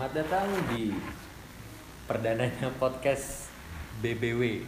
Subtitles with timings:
[0.00, 0.96] Selamat datang di
[2.08, 3.52] perdananya podcast
[4.00, 4.64] BBW.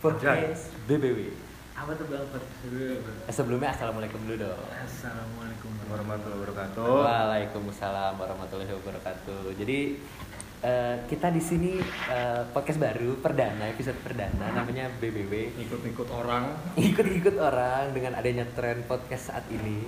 [0.00, 1.36] Podcast BBW.
[1.76, 2.24] Apa tuh bang?
[3.28, 4.56] Eh, sebelumnya assalamualaikum dulu dong.
[4.72, 6.80] Assalamualaikum warahmatullahi wabarakatuh.
[6.80, 9.52] Waalaikumsalam warahmatullahi wabarakatuh.
[9.52, 10.00] Jadi
[10.64, 11.76] eh, kita di sini
[12.08, 15.60] eh, podcast baru perdana episode perdana namanya BBW.
[15.60, 16.56] Ikut-ikut orang.
[16.88, 19.84] Ikut-ikut orang dengan adanya tren podcast saat ini.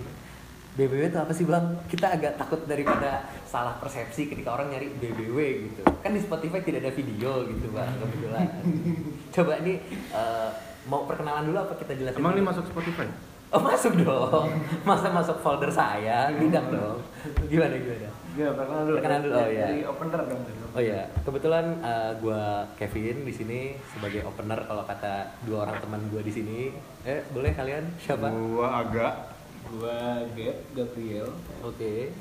[0.74, 1.66] BBW itu apa sih bang?
[1.87, 5.82] Kita agak takut daripada salah persepsi ketika orang nyari BBW gitu.
[6.02, 8.46] Kan di Spotify tidak ada video gitu bang kebetulan.
[9.34, 10.48] Coba nih eh,
[10.91, 12.18] mau perkenalan dulu apa kita jelasin?
[12.18, 13.06] Emang ini masuk Spotify?
[13.55, 14.51] Oh masuk dong.
[14.82, 16.27] Masa masuk folder saya?
[16.34, 16.98] Tidak dong.
[17.46, 18.10] Gimana gimana?
[18.34, 18.96] Gak perkenalan dulu.
[18.98, 19.66] Perkenalan dulu, oh iya.
[19.70, 20.43] Dari opener dong.
[20.43, 20.66] dulu.
[20.74, 22.43] Oh iya, kebetulan uh, gue
[22.74, 23.60] Kevin di sini
[23.95, 26.59] sebagai opener kalau kata dua orang teman gue di sini.
[27.06, 28.27] Eh boleh kalian siapa?
[28.34, 29.34] Gua agak
[29.74, 31.28] Gua Gap Gabriel.
[31.66, 32.14] Oke.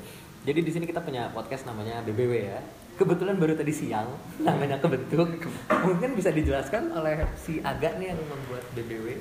[0.44, 2.60] Jadi di sini kita punya podcast namanya BBW ya.
[2.94, 4.06] Kebetulan baru tadi siang
[4.42, 5.26] namanya kebentuk.
[5.88, 9.18] Mungkin bisa dijelaskan oleh si Aga nih yang membuat BBW.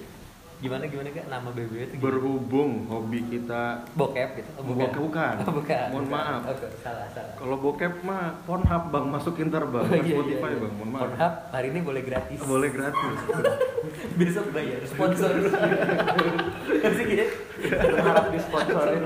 [0.64, 1.94] Gimana gimana gak nama BBW itu?
[1.94, 2.04] gimana?
[2.06, 4.50] berhubung hobi kita bokep gitu?
[4.56, 5.34] Oh, Bukan, bukan.
[5.44, 5.86] Oh, bukan.
[5.92, 6.16] Mohon bukan.
[6.16, 6.42] maaf.
[6.48, 7.36] Oke, salah salah.
[7.36, 10.64] kalau bokep mah Pornhub bang masukin ntar bang Oh, Bukan iya, Spotify iya, iya.
[10.64, 12.40] bang mohon maaf Pornhub hari ini boleh gratis.
[12.42, 13.18] boleh gratis
[14.18, 15.32] Besok bayar sponsor.
[16.80, 17.26] Harus gitu.
[17.62, 19.04] Berharap disponsorin.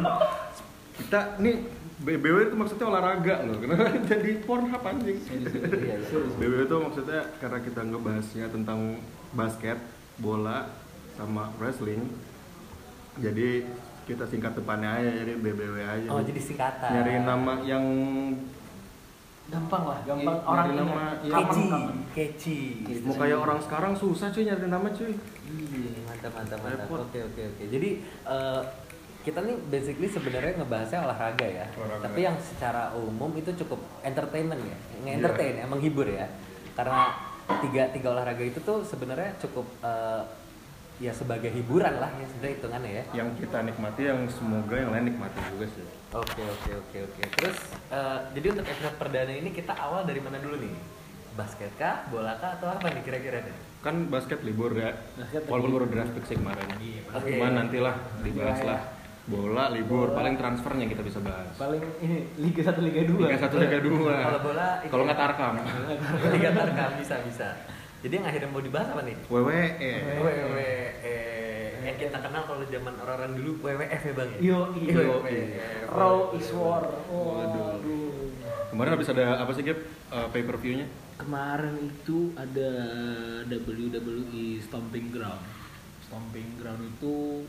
[0.98, 1.56] kita nih
[1.98, 5.50] BBW itu maksudnya olahraga loh kenapa jadi Pornhub anjing Iya,
[5.98, 5.98] iya.
[6.38, 9.82] BBW itu maksudnya karena kita ngebahasnya tentang basket
[10.16, 10.70] bola
[11.18, 12.06] sama wrestling
[13.18, 13.66] jadi
[14.06, 16.90] kita singkat depannya aja jadi BBW aja Oh, jadi singkatan.
[16.94, 17.84] nyari nama yang
[19.48, 20.38] Gampang lah, gampang.
[20.44, 20.92] Orang nyari ingat.
[20.92, 23.00] nama yang Keci, keci.
[23.02, 25.16] mau kayak orang sekarang susah cuy nyari nama cuy
[25.48, 26.88] Iya, mantap, mantap, mantap.
[26.92, 27.64] Oke, oke, oke.
[27.66, 28.62] Jadi eh,
[29.24, 31.64] kita nih basically sebenarnya ngebahasnya olahraga ya.
[31.74, 32.04] Olahraga.
[32.06, 36.28] Tapi yang secara umum itu cukup entertainment ya, nge-entertain, ya, menghibur ya.
[36.76, 37.16] Karena
[37.64, 40.22] tiga tiga olahraga itu tuh sebenarnya cukup eh,
[40.98, 43.04] ya sebagai hiburan lah ya sebenarnya hitungannya ya.
[43.14, 47.24] yang kita nikmati yang semoga yang lain nikmati juga sih Oke oke oke oke.
[47.36, 47.58] Terus
[47.92, 50.72] eh, jadi untuk episode perdana ini kita awal dari mana dulu nih?
[51.36, 53.68] Basket kah, bola kah, atau apa nih kira-kira nih?
[53.78, 56.66] kan basket libur ya Basket walaupun baru draft pick sih kemarin
[57.14, 57.30] Oke.
[57.38, 58.82] cuman nantilah dibahas Iya, lah
[59.28, 60.18] bola libur Bola.
[60.18, 63.28] paling transfernya kita bisa bahas Paling ini Liga 1 Liga 2.
[63.28, 65.54] Liga satu Liga dua Kalau bola kalau nggak tarkam
[66.34, 67.48] Liga Tarkam bisa bisa.
[68.06, 69.18] Jadi yang akhirnya mau dibahas apa nih?
[69.26, 69.90] WWE
[70.22, 70.70] WWE
[71.88, 74.40] yang kita kenal kalau zaman orang-orang dulu WWF ya bang ya?
[74.44, 75.00] Yo, Yo.
[75.24, 75.88] WWF.
[75.88, 76.84] Raw is war.
[77.08, 77.80] Waduh.
[77.80, 78.16] Waduh.
[78.68, 79.80] kemarin habis ada apa sih Gap
[80.12, 80.86] uh, pay per view-nya
[81.18, 82.70] Kemarin itu ada
[83.50, 85.42] WWE Stomping Ground.
[86.06, 87.48] Stomping Ground itu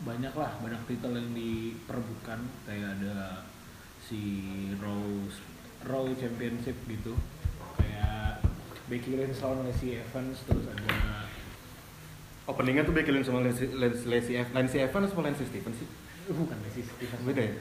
[0.00, 3.44] banyak lah, banyak titel yang diperebutkan kayak ada
[4.00, 4.22] si
[4.80, 5.04] Raw
[5.84, 7.12] Raw Championship gitu.
[7.76, 8.40] Kayak
[8.84, 11.24] Becky Lynch lawan Lacey Evans terus ada
[12.44, 15.88] openingnya tuh Becky Lynch sama Lacey, Lacey, Lacey, Ev- Lacey Evans sama Lacey Stevens sih
[16.26, 17.22] bukan Lacey Stevens.
[17.22, 17.54] beda ya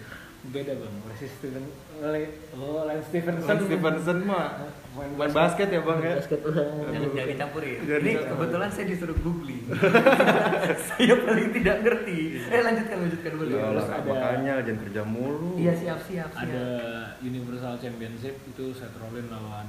[0.44, 1.72] Beda bang, Lacey Stevens.
[2.04, 2.20] Le,
[2.52, 3.48] oh, Lance Stevenson.
[3.48, 4.60] Lance Stevenson mah
[4.92, 6.40] Main main basket ya bang ya Basket.
[6.44, 7.80] Jangan, jangan dicampurin.
[7.80, 8.28] Jangan Ini dicampurin.
[8.36, 9.64] kebetulan saya disuruh googling.
[10.92, 12.20] saya paling tidak ngerti.
[12.44, 13.54] Eh lanjutkan lanjutkan boleh.
[13.54, 16.44] Ya Terus lah, ada- makanya jangan kerja mulu Iya siap siap siap.
[16.44, 16.64] ada
[17.24, 19.68] Universal Championship itu Seth Rollins lawan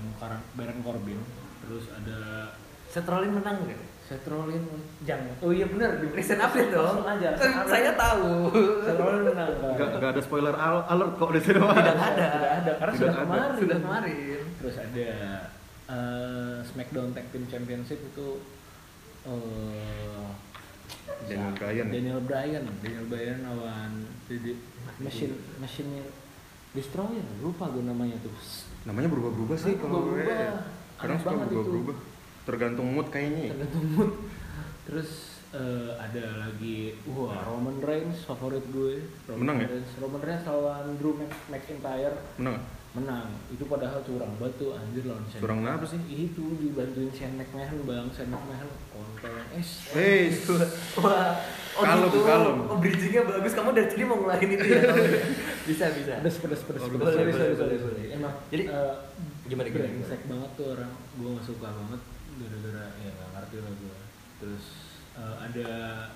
[0.58, 1.22] Baron Corbin
[1.64, 2.18] terus ada
[2.86, 3.82] Seth Rollins menang nggak?
[4.04, 4.68] Seth Rollins
[5.02, 7.00] jangan oh iya benar di Recent update dong.
[7.00, 8.28] Langsung aja Kan saya tahu.
[8.84, 9.74] Seth Rollins menang Bang.
[9.74, 11.56] Gak, gak ada spoiler al- alert kok di sini.
[11.56, 11.92] Tidak ada.
[11.96, 13.22] tidak ada karena Tidak sudah ada.
[13.24, 14.42] kemarin Sudah kemarin.
[14.54, 15.08] terus ada
[15.86, 18.28] eh, SmackDown Tag Team Championship itu
[19.24, 20.28] eh
[21.24, 21.92] Daniel Bryan ya?
[21.94, 23.92] Daniel Bryan Daniel Bryan lawan
[24.98, 25.92] Machine Machine
[26.70, 28.34] Destroyer lupa gue namanya tuh
[28.84, 30.36] namanya berubah-berubah sih kalau Berubah-berubah.
[30.36, 30.83] WWE.
[30.96, 31.96] Kadang suka berubah-berubah
[32.44, 33.52] tergantung mood kayaknya ya.
[33.52, 34.10] tergantung mood
[34.84, 35.10] terus
[35.50, 36.76] eh, ada lagi
[37.06, 39.68] wah Roman Reigns favorit gue Roman Menang ya?
[39.70, 39.90] Reigns.
[39.96, 42.60] Roman Reigns lawan Drew Mc- McIntyre menang
[42.94, 47.34] menang itu padahal curang banget tuh anjir lawan Shane curang apa sih itu dibantuin Shane
[47.34, 50.30] McMahon bang Shane McMahon kontol es Hei,
[50.94, 51.34] Wah,
[51.74, 52.22] oh Kalem, gitu.
[52.22, 52.56] kalem.
[52.64, 53.50] Oh bridgingnya bagus.
[53.50, 54.82] Kamu dari tadi mau ngeluarin itu ya?
[55.68, 56.12] bisa bisa.
[56.22, 58.06] pedes pedes pedes Oh, pedes boleh, sorry boleh, sorry boleh, sorry boleh.
[58.14, 58.94] emang Jadi, eh,
[59.48, 60.92] gimana, gimana, brengsek banget tuh orang.
[61.20, 62.00] Gue gak suka banget
[62.34, 63.96] gara-gara ya gak ngerti lah gue
[64.42, 64.64] terus
[65.14, 65.68] eh, ada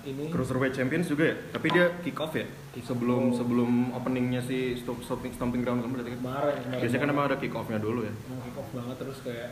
[0.03, 0.25] ini.
[0.27, 1.35] Cruiserweight Champions juga ya?
[1.55, 2.45] Tapi dia kick off ya?
[2.75, 3.39] Kick sebelum off.
[3.39, 6.19] sebelum openingnya si stop stomping stomping ground kan berarti kan?
[6.19, 6.81] Kemarin kemarin.
[6.83, 8.13] Biasanya kan emang ada kick offnya dulu ya?
[8.13, 9.49] Kick off banget terus kayak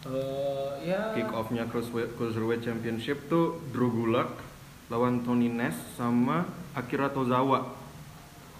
[0.00, 1.00] eh ya.
[1.12, 4.32] Kick offnya Cruiserweight, Cruiserweight Championship tuh Drew Gulak
[4.90, 7.78] lawan Tony Nese sama Akira Tozawa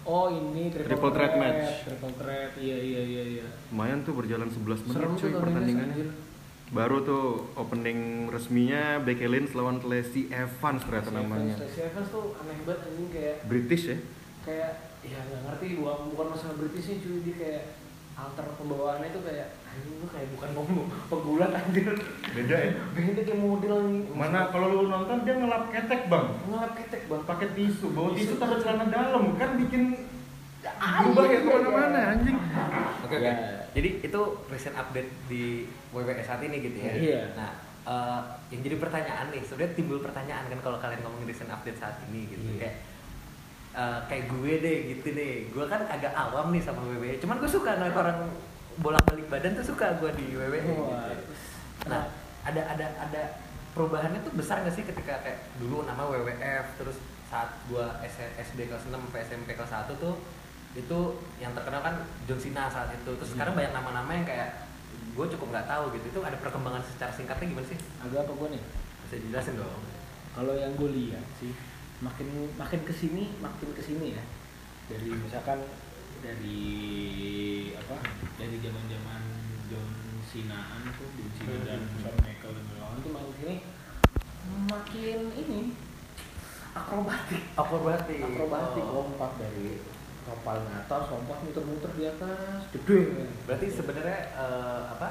[0.01, 1.85] Oh ini triple, Triple threat match.
[1.85, 3.45] Triple threat, iya iya iya iya.
[3.69, 6.05] lumayan tuh berjalan 11 menit Serem tuh cuy ini, pertandingannya.
[6.71, 12.33] baru tuh opening resminya Becky Lynch lawan Lacey Evans ternyata namanya Evans, Stacey Evans tuh
[12.33, 13.97] aneh banget anjing kayak British ya?
[14.41, 14.71] kayak
[15.05, 17.21] ya nggak ngerti bukan bukan masalah British sih cuy.
[17.21, 17.63] Dia kayak
[18.17, 20.63] alter pembawaannya tuh kayak anjing lu kayak bukan mau
[21.07, 21.87] pegulat anjir
[22.35, 26.71] beda ya beda kayak model nih mana kalau lu nonton dia ngelap ketek bang ngelap
[26.75, 28.19] ketek bang pakai tisu bawa Tisu.
[28.19, 30.11] tisu taruh celana dalam kan bikin
[30.61, 32.37] berubah ya ke mana-mana anjing
[33.11, 33.27] Oke oke.
[33.27, 33.35] Ya.
[33.75, 36.93] Jadi itu recent update di WWE saat ini gitu ya.
[36.95, 37.21] Iya.
[37.35, 37.51] Nah,
[37.83, 38.19] eh,
[38.55, 42.31] yang jadi pertanyaan nih, sebenarnya timbul pertanyaan kan kalau kalian ngomongin recent update saat ini
[42.31, 42.39] gitu.
[42.55, 42.55] Iya.
[42.55, 42.75] Kayak
[43.75, 45.33] eh, kayak gue deh gitu deh.
[45.51, 47.19] Gue kan agak awam nih sama WWE.
[47.19, 48.19] Cuman gue suka ngeliat orang
[48.81, 50.61] bolak-balik badan tuh suka gue di WWE
[51.13, 51.33] gitu.
[51.87, 52.09] Nah,
[52.41, 53.23] ada ada ada
[53.71, 56.97] perubahannya tuh besar gak sih ketika kayak dulu nama WWF terus
[57.31, 60.19] saat gua S- SD kelas 6 sampai SMP kelas 1 tuh
[60.75, 60.99] itu
[61.39, 61.95] yang terkenal kan
[62.27, 63.11] John Cena saat itu.
[63.15, 64.67] Terus sekarang banyak nama-nama yang kayak
[65.15, 66.05] gue cukup nggak tahu gitu.
[66.15, 67.79] Itu ada perkembangan secara singkatnya gimana sih?
[68.03, 68.61] Agak apa gue nih?
[69.07, 69.83] Bisa dijelasin dong.
[70.31, 71.51] Kalau yang gue lihat sih
[72.01, 74.23] makin makin ke sini makin ke sini ya.
[74.91, 75.59] Dari misalkan
[76.21, 76.61] dari
[77.75, 77.97] apa
[78.37, 79.21] dari zaman zaman
[79.67, 79.89] John
[80.29, 81.65] Sinaan tuh John Cena Hmm.
[81.67, 83.55] dan Shawn Michaels dan lawan itu makin ke sini.
[84.71, 85.59] Makin ini
[86.71, 87.41] akrobatik.
[87.57, 88.19] Akrobatik.
[88.23, 88.83] Akrobatik.
[88.85, 88.93] Oh.
[89.03, 89.81] lompat dari
[90.21, 92.61] paling atas lompat muter-muter di atas.
[92.71, 93.27] Gede.
[93.43, 95.07] Berarti sebenarnya eh, apa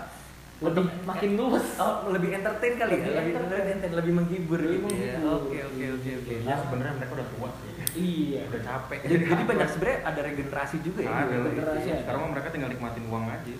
[0.60, 3.60] lebih makin luas oh, lebih entertain kali Lebih ya lebih entertain.
[3.60, 7.28] lebih entertain lebih menghibur Lebih gitu ya oke oke oke oke ya sebenarnya mereka udah
[7.32, 11.88] tua sih iya udah capek jadi, jadi banyak sebenarnya ada regenerasi juga ya ada regenerasi
[11.88, 12.00] ada.
[12.04, 13.56] sekarang mereka tinggal nikmatin uang aja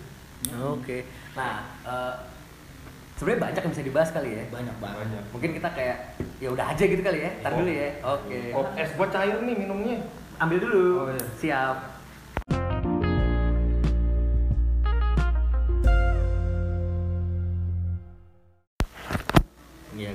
[0.73, 1.05] Oke.
[1.37, 2.13] Nah, eh,
[3.13, 4.43] sebenarnya banyak yang bisa dibahas kali ya.
[4.49, 5.97] banyak banget banyak Mungkin kita kayak
[6.41, 7.31] ya udah aja gitu kali ya.
[7.45, 7.89] Tar dulu ya.
[8.01, 8.39] Oke.
[8.57, 10.01] oh, es buat cair nih minumnya
[10.41, 11.05] Ambil dulu.
[11.05, 11.25] Oh, iya.
[11.37, 11.77] Siap.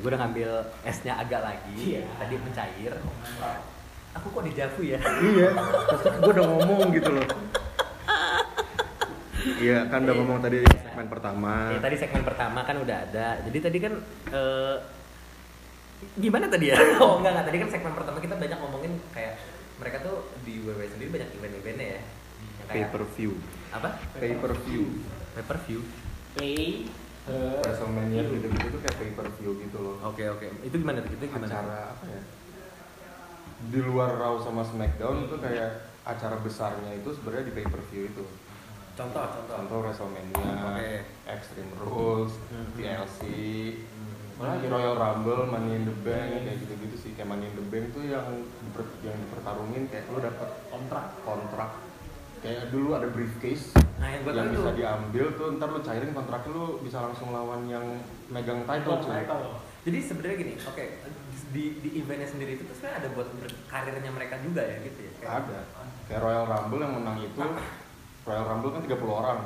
[0.07, 0.51] Gue udah ngambil
[0.87, 1.99] esnya agak lagi.
[1.99, 2.07] Iya.
[2.15, 2.95] Tadi mencair.
[4.15, 4.97] Aku kok di Javu ya?
[5.19, 5.51] iya
[6.17, 7.27] gue udah ngomong gitu loh
[9.61, 13.45] iya kan udah ngomong tadi segmen pertama Ya, tadi segmen pertama kan udah ada.
[13.45, 13.93] Jadi tadi kan
[14.33, 14.77] eh,
[16.17, 16.81] gimana tadi ya?
[17.05, 19.37] Oh enggak enggak tadi kan segmen pertama kita banyak ngomongin kayak
[19.77, 20.17] mereka tuh
[20.47, 22.01] di WWE sendiri banyak event-eventnya ya.
[22.01, 23.33] Yang pay kayak per view
[23.69, 23.89] apa?
[24.17, 24.83] pay per view
[25.35, 25.81] Pay per view.
[26.33, 26.89] pay
[27.27, 30.47] per WrestleMania gitu gitu tuh kayak pay per view gitu loh Oke oke.
[30.63, 31.11] Itu gimana tuh?
[31.13, 31.47] Itu gimana?
[31.47, 32.23] acara apa ya
[33.59, 35.71] di luar Raw sama SmackDown itu kayak
[36.05, 38.25] acara besarnya itu sebenarnya di pay per view itu
[38.95, 39.55] Contoh contoh.
[39.55, 41.05] contoh WrestleMania, Oke.
[41.27, 42.65] Extreme Rules, Hmm.
[42.73, 43.19] TLC,
[44.33, 47.93] apalagi Royal Rumble, Money in the Bank kayak gitu-gitu sih kayak Money in the Bank
[47.93, 48.25] tuh yang
[48.63, 51.71] diper- yang dipertarungin kayak lu dapat kontrak kontrak
[52.45, 56.43] kayak dulu ada briefcase Nah yang yang itu bisa diambil tuh ntar lu cairin kontrak
[56.53, 57.85] lu bisa langsung lawan yang
[58.29, 59.25] megang title cuy.
[59.87, 60.85] jadi sebenarnya gini, oke
[61.55, 63.29] di di eventnya sendiri itu tuh sebenarnya ada buat
[63.71, 65.13] karirnya mereka juga ya gitu ya.
[65.23, 65.59] Kayak- ada.
[66.11, 67.41] Kayak Royal Rumble yang menang itu
[68.27, 69.39] Royal Rumble kan 30 orang.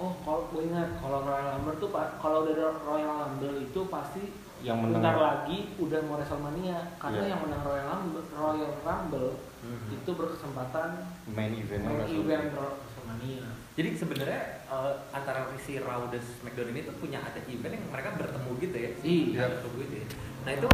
[0.00, 4.22] Oh kalau gue ingat kalau Royal Rumble tuh kalau udah ada Royal Rumble itu pasti
[4.60, 7.30] yang menang bentar lagi udah mau WrestleMania karena Iya.
[7.32, 9.88] yang menang Royal Rumble Royal Rumble Mhm.
[9.92, 10.88] itu berkesempatan
[11.28, 16.92] main event main event WrestleMania Jadi sebenarnya eh, antara si Raw dan SmackDown ini tuh
[16.94, 18.90] punya ada event yang mereka bertemu gitu ya.
[19.00, 19.44] Iya.
[19.48, 20.06] Bertemu gitu ya.
[20.40, 20.68] Nah itu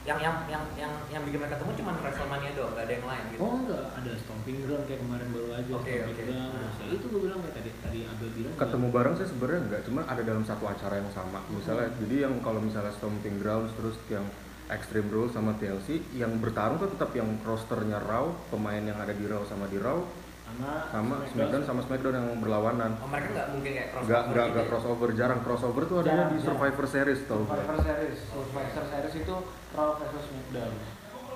[0.00, 3.24] yang yang yang yang yang bikin mereka ketemu cuma WrestleMania doang, gak ada yang lain
[3.28, 3.40] gitu.
[3.40, 6.22] Oh enggak, ada stomping ground kayak kemarin baru aja Oke, oke.
[6.24, 6.52] ground.
[6.56, 9.82] Terus ya itu gue bilang kayak tadi tadi Abel bilang ketemu bareng sih sebenarnya enggak
[9.84, 13.96] cuma ada dalam satu acara yang sama misalnya jadi yang kalau misalnya Stomping Grounds terus
[14.08, 14.24] yang
[14.70, 19.26] Extreme Rules sama TLC yang bertarung tuh tetap yang rosternya Raw pemain yang ada di
[19.26, 20.00] Raw sama di Raw
[20.48, 24.40] sama sama SmackDown sama SmackDown yang berlawanan Oh mereka nggak mungkin kayak crossover nggak nggak
[24.40, 24.70] gitu nggak ya?
[24.72, 26.46] crossover jarang crossover tuh adanya Jarang, di jarang.
[26.48, 28.18] Survivor Series tau Survivor Series.
[28.26, 29.36] Survivor Series itu
[29.70, 30.74] Raw versus SmackDown.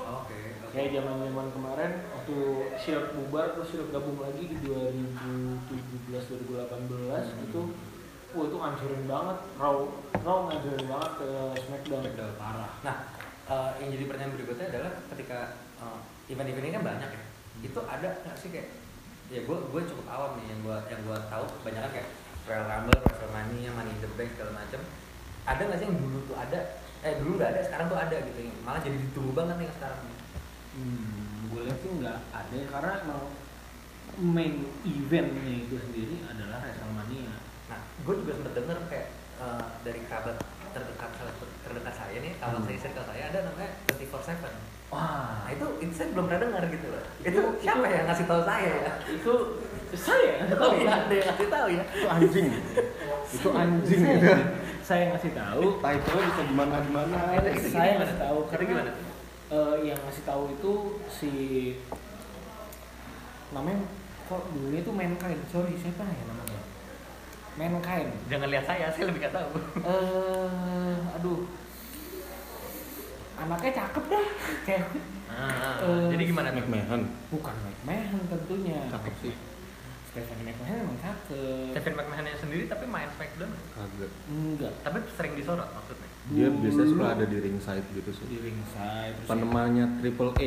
[0.04, 0.36] Oke.
[0.36, 0.72] oke.
[0.74, 2.36] Kayak zaman-zaman kemarin waktu
[2.76, 7.62] Shield bubar terus Shield gabung lagi di 2017 2018 itu
[8.34, 9.76] Wah itu ngancurin banget Raw
[10.26, 11.30] Raw ngancurin banget ke
[11.62, 12.02] SmackDown.
[12.02, 12.32] SmackDown.
[12.34, 12.72] parah.
[12.82, 12.96] Nah
[13.46, 15.38] eh, yang jadi pertanyaan berikutnya adalah ketika
[15.78, 15.98] eh,
[16.34, 17.22] event-event ini kan banyak ya.
[17.62, 18.68] Itu ada nggak sih kayak
[19.32, 22.08] ya gue gue cukup awam nih yang gue yang gue tahu kebanyakan kayak
[22.44, 24.80] Royal Rumble, WrestleMania, Money in the Bank segala macam.
[25.48, 26.60] Ada nggak sih yang dulu tuh ada?
[27.04, 28.40] Eh dulu nggak ada, sekarang tuh ada gitu.
[28.64, 30.00] Malah jadi ditunggu banget nih sekarang.
[30.74, 33.22] Hmm, gue lihat sih nggak ada ya, karena emang
[34.16, 37.34] main eventnya itu sendiri adalah WrestleMania.
[37.68, 40.36] Nah, gue juga sempet denger kayak eh, dari kerabat
[40.70, 41.10] terdekat
[41.62, 42.66] terdekat saya nih kalau Hmm.
[42.66, 44.54] saya circle saya ada namanya 24/7
[44.90, 48.06] Wah, nah itu itu saya belum pernah dengar gitu loh itu, Itu- siapa itu- yang
[48.06, 49.32] ngasih tahu saya ya itu
[49.96, 50.90] saya nggak tahu ya.
[50.96, 51.84] ada yang ngasih tahu ya.
[51.86, 52.46] Itu anjing.
[53.26, 54.00] Itu anjing.
[54.00, 54.32] Saya- gitu
[54.84, 55.64] Saya ngasih tahu.
[55.78, 57.16] title bisa gimana gimana?
[57.34, 58.90] Itu- itu saya ngasih tahu Itu karena gimana?
[59.46, 60.72] eh, yang ngasih tahu itu
[61.08, 61.30] si
[63.50, 63.80] namanya
[64.24, 65.40] kok dulunya itu Mankind.
[65.48, 66.60] Sorry siapa ya namanya?
[67.54, 68.10] Mankind.
[68.26, 69.50] Jangan lihat saya saya lebih nggak tahu.
[69.80, 71.40] Eh aduh.
[73.36, 74.26] Anaknya cakep dah.
[74.64, 74.84] Kayak
[75.26, 78.86] Ah, Eh, jadi gimana McMahon bukan McMahon tentunya.
[78.86, 79.34] Cakep sih
[80.14, 81.74] Stephanie McMahon emang cakep.
[81.74, 84.10] Kevin McMahon sendiri tapi main Smackdown kagak.
[84.30, 84.72] Enggak.
[84.80, 86.08] Tapi sering disorot maksudnya?
[86.30, 90.40] Dia Dulu biasanya suka ada di ringside gitu di sih ringside terus penemannya Triple H.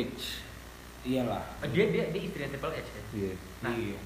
[1.04, 1.42] Iyalah.
[1.60, 3.02] Oh, dia dia dia istrinya Triple H ya?
[3.12, 3.32] Iya.
[3.60, 3.98] Nah, Iya.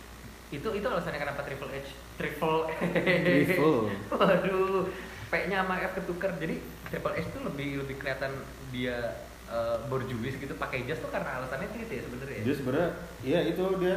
[0.50, 2.58] itu itu alasannya kenapa Triple H triple
[3.24, 3.78] Triple.
[4.10, 4.82] waduh
[5.30, 6.30] P-nya sama F ketuker.
[6.36, 6.58] Jadi
[6.90, 8.34] Triple H tuh lebih lebih kelihatan
[8.68, 9.14] dia
[9.46, 12.34] eh, borjuis gitu pakai jas tuh karena alasannya itu gitu ya sebenarnya.
[12.34, 12.42] Ya?
[12.42, 12.90] dia sebenarnya
[13.22, 13.96] iya itu dia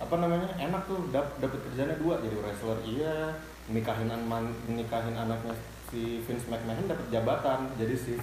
[0.00, 3.36] apa namanya enak tuh dap dapat kerjanya dua jadi wrestler iya
[3.68, 5.52] nikahin man nikahin anaknya
[5.92, 8.16] si Vince McMahon dapat jabatan jadi si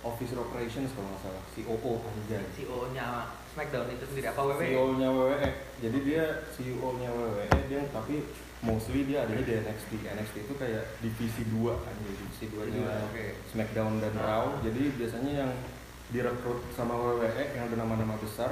[0.00, 5.08] Officer Operations kalau nggak salah COO anjay CEO-nya Smackdown itu sendiri apa WWE CEO nya
[5.12, 5.48] WWE
[5.84, 6.24] jadi dia
[6.56, 8.24] CEO nya WWE dia tapi
[8.64, 12.96] mostly dia adanya di NXT NXT itu kayak divisi 2 kan divisi 2 Divisi dua,
[12.96, 13.24] nya oke.
[13.52, 14.24] Smackdown dan Ah.
[14.24, 15.52] Raw jadi biasanya yang
[16.10, 18.50] direkrut sama WWE yang ada nama-nama besar.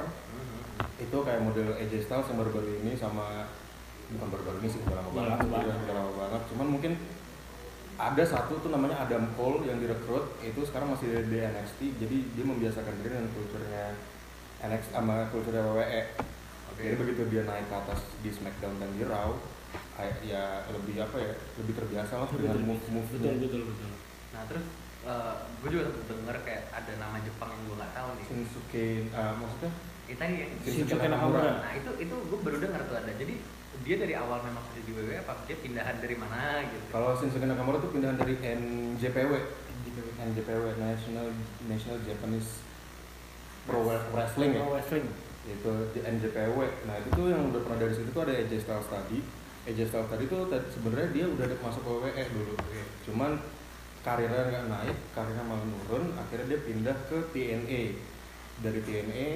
[0.99, 3.47] Itu kayak model AJ Styles yang baru-baru ini sama
[4.09, 5.37] bukan baru-baru ini sih udah lama Udah banget.
[5.39, 5.77] udah, banget.
[5.85, 6.41] udah lama banget.
[6.53, 6.91] Cuman mungkin
[7.99, 12.45] ada satu tuh namanya Adam Cole yang direkrut itu sekarang masih di NXT jadi dia
[12.47, 13.91] membiasakan diri dengan kulturnya
[14.63, 16.01] NXT sama kulturnya WWE
[16.71, 16.79] Oke.
[16.79, 19.35] jadi begitu dia naik ke atas di SmackDown dan di Raw
[19.99, 23.89] kayak ya lebih apa ya lebih terbiasa lah dengan move move betul betul betul.
[24.31, 24.63] Nah terus
[25.59, 28.25] gue juga denger kayak ada nama Jepang yang gue nggak tahu nih.
[28.31, 29.71] Shinsuke ah, maksudnya
[30.09, 30.17] itu
[30.89, 31.61] tadi Nakamura.
[31.61, 33.11] nah itu itu gue baru dengar tuh ada.
[33.13, 33.37] Jadi
[33.85, 36.85] dia dari awal memang sudah di WWE apa dia pindahan dari mana gitu.
[36.89, 39.31] Kalau Shinsuke Nakamura tuh pindahan dari NJPW
[40.19, 41.27] NJPW National
[41.69, 42.65] National Japanese
[43.63, 44.61] Pro Wrestling ya?
[44.65, 45.05] Pro wrestling.
[45.47, 46.57] Itu di NJPW
[46.89, 49.19] nah itu tuh yang udah pernah dari situ tuh ada AJ Styles tadi.
[49.69, 52.53] AJ Styles tadi tuh sebenarnya dia udah masuk ke WWE dulu.
[53.07, 53.31] Cuman
[53.99, 57.81] karirnya nggak naik karirnya malah nurun akhirnya dia pindah ke TNA
[58.63, 59.27] dari TNA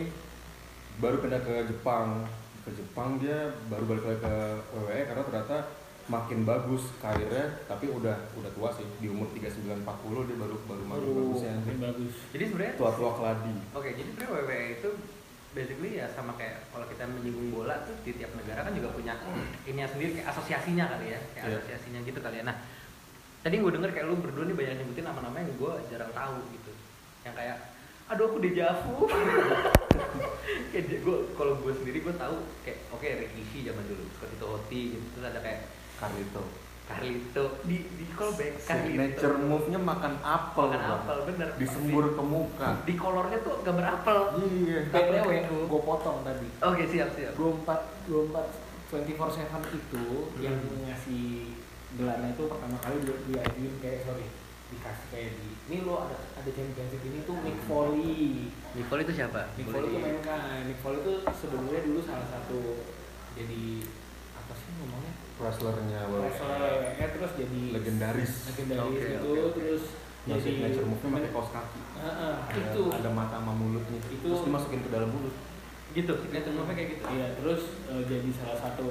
[0.97, 2.25] baru pindah ke Jepang
[2.63, 4.35] ke Jepang dia baru balik lagi ke
[4.71, 5.57] WWE karena ternyata
[6.03, 10.83] makin bagus karirnya tapi udah udah tua sih di umur 39 40 dia baru baru
[10.83, 14.89] makin baru bagusnya makin bagus jadi sebenarnya tua-tua keladi Oke, jadi sebenarnya WWE itu
[15.53, 19.13] basically ya sama kayak kalau kita menyinggung bola tuh di tiap negara kan juga punya
[19.63, 21.57] ini sendiri kayak asosiasinya kali ya, kayak Iya.
[21.61, 22.45] asosiasinya gitu kali ya.
[22.49, 22.57] Nah,
[23.39, 26.71] tadi gue denger kayak lu berdua nih banyak nyebutin nama-nama yang gue jarang tahu gitu.
[27.21, 27.57] Yang kayak
[28.05, 28.95] aduh aku dejavu.
[30.71, 35.05] kayak gue kalau gue sendiri gue tahu kayak oke Rikishi zaman dulu, Scotty Hoti gitu.
[35.13, 35.59] Terus ada kayak
[35.95, 36.43] Carlito
[36.83, 40.99] Carlito di di callback signature move-nya makan apel Makan Bang.
[40.99, 41.49] apel bener.
[41.55, 44.19] disembur ke muka Di kolornya tuh gambar apel.
[44.43, 45.57] iya Itu.
[45.63, 47.33] gue potong tadi Oke, siap siap.
[47.39, 50.05] 24 24 24/7 itu
[50.37, 51.55] yang ngasih
[51.93, 54.27] gelarnya itu pertama kali di diajuin kayak sorry
[54.69, 58.53] dikasih kayak di ini lo ada ada championship ini tuh Mick Foley.
[58.77, 59.41] Nicole itu siapa?
[59.57, 60.61] Mick Foley tuh di- main kan.
[60.63, 62.85] Mick Foley tuh sebelumnya dulu salah satu
[63.33, 63.63] jadi
[64.37, 65.13] apa sih ngomongnya?
[65.33, 68.31] Wrestlernya wrestler WWE terus jadi legendaris.
[68.53, 69.57] legendaris Oke, itu oke, oke.
[69.57, 69.83] terus
[70.23, 71.81] yang signature move-nya pakai kaos kaki.
[71.99, 72.83] Heeh, ada, itu.
[72.87, 73.99] ada mata sama mulutnya.
[74.07, 75.35] Itu- terus dimasukin ke dalam mulut.
[75.91, 77.03] Gitu signature move kayak gitu.
[77.09, 78.87] Iya, terus eh, jadi salah satu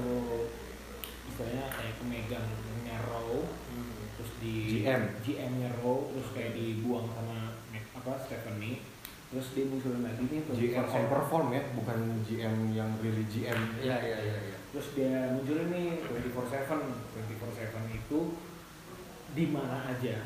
[1.30, 2.46] istilahnya kayak pemegang
[3.02, 3.32] Raw,
[4.42, 5.02] di GM.
[5.22, 7.54] GM-nya terus kayak dibuang sama
[8.02, 8.82] apa Stephanie,
[9.30, 11.14] terus dia munculin lagi nih GM on 24/7.
[11.14, 16.00] perform ya bukan GM yang really GM iya iya iya iya Terus dia munculin nih
[16.00, 16.80] 24/7,
[17.14, 18.20] 24/7 itu
[19.32, 20.16] di mana aja,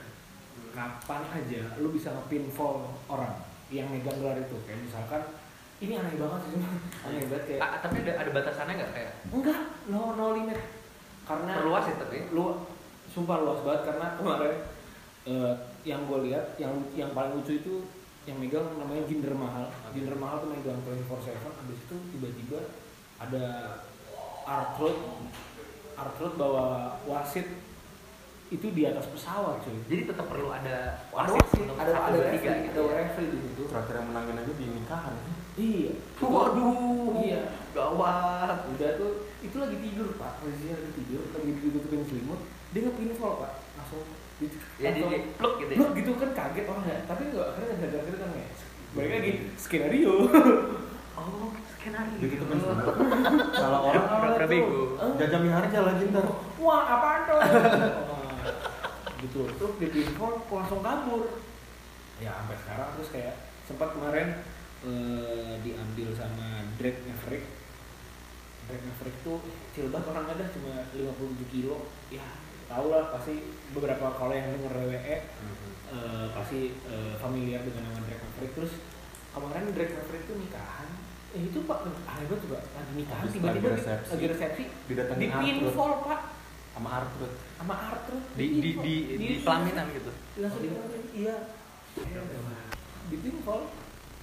[0.70, 3.42] kapan aja, lu bisa nge-pinfall orang
[3.74, 4.54] yang megang gelar itu.
[4.62, 5.22] Kayak misalkan
[5.82, 6.62] ini aneh banget sih,
[7.10, 10.58] aneh banget kayak Ah, tapi ada ada batasannya nggak kayak enggak, no no limit.
[11.26, 12.54] Karena perluas ya tapi lu
[13.16, 14.54] sumpah luas banget karena kemarin
[15.24, 15.54] eh,
[15.88, 17.74] yang gue lihat yang yang paling lucu itu
[18.28, 19.72] yang megang namanya Jinder Mahal.
[19.96, 22.60] Jinder Mahal tuh megang 24/7 habis itu tiba-tiba
[23.16, 23.44] ada
[24.44, 24.92] Arthur
[25.96, 27.48] Arthur bawa wasit.
[28.46, 29.74] Itu di atas pesawat cuy.
[29.90, 32.94] Jadi tetap perlu ada ada wasit wasit ada satu, ada referee tiga ada gitu ya.
[32.94, 33.62] referee di situ.
[33.66, 35.14] Terakhir yang menangin aja di nikahan.
[35.56, 35.92] Iya.
[36.22, 37.14] Waduh.
[37.26, 37.42] Iya.
[37.74, 38.58] Gawat.
[38.70, 40.32] Udah tuh itu lagi tidur pak.
[40.38, 42.40] Posisinya lagi tidur lagi ditutupin selimut
[42.76, 43.52] dia nggak follow pak.
[43.80, 44.04] Langsung
[44.36, 47.72] gitu ya, di, di pluk gitu pluk gitu kan kaget orang ya tapi nggak akhirnya
[47.72, 48.48] nggak gagal gitu kan ya.
[48.92, 50.14] Balik lagi skenario.
[51.16, 52.18] Oh skenario.
[52.20, 52.58] Begitu kan
[53.56, 54.68] salah orang orang itu
[55.16, 56.26] jajam harga lagi ntar.
[56.60, 57.40] Wah apa tuh?
[58.12, 59.22] Oh.
[59.22, 59.40] Gitu.
[59.56, 61.40] Tuh di pinfall langsung kabur.
[62.20, 64.44] Ya sampai sekarang terus kayak sempat kemarin
[64.84, 67.44] eh, diambil sama Drake Maverick.
[68.68, 69.40] Drake Maverick tuh
[69.72, 71.88] kecil banget orang ada cuma 57 kilo.
[72.12, 72.26] Ya
[72.66, 73.34] tau lah pasti
[73.70, 75.16] beberapa kalau yang denger WWE
[75.86, 78.52] eh, pasti eh, familiar dengan nama Drake Maverick.
[78.58, 78.72] Terus
[79.30, 80.88] kemarin Drake Maverick tuh nikahan.
[81.36, 84.10] Eh itu pak banget juga lagi nikahan tiba-tiba lagi di- resepsi.
[84.14, 84.64] lagi resepsi.
[84.90, 86.20] Didatengin di pinfall pak.
[86.76, 87.30] Sama Arthur.
[87.56, 88.16] sama Arthur.
[88.36, 90.10] Di di di di pelaminan gitu.
[90.36, 90.68] langsung di
[91.16, 91.36] iya.
[93.06, 93.62] Di pinfall.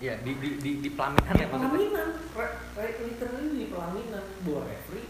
[0.04, 1.70] Iya, di di di di pelaminan ya maksudnya.
[1.72, 2.08] pelaminan.
[2.36, 4.24] Re- re- literally di pelaminan.
[4.44, 5.08] Bawa referee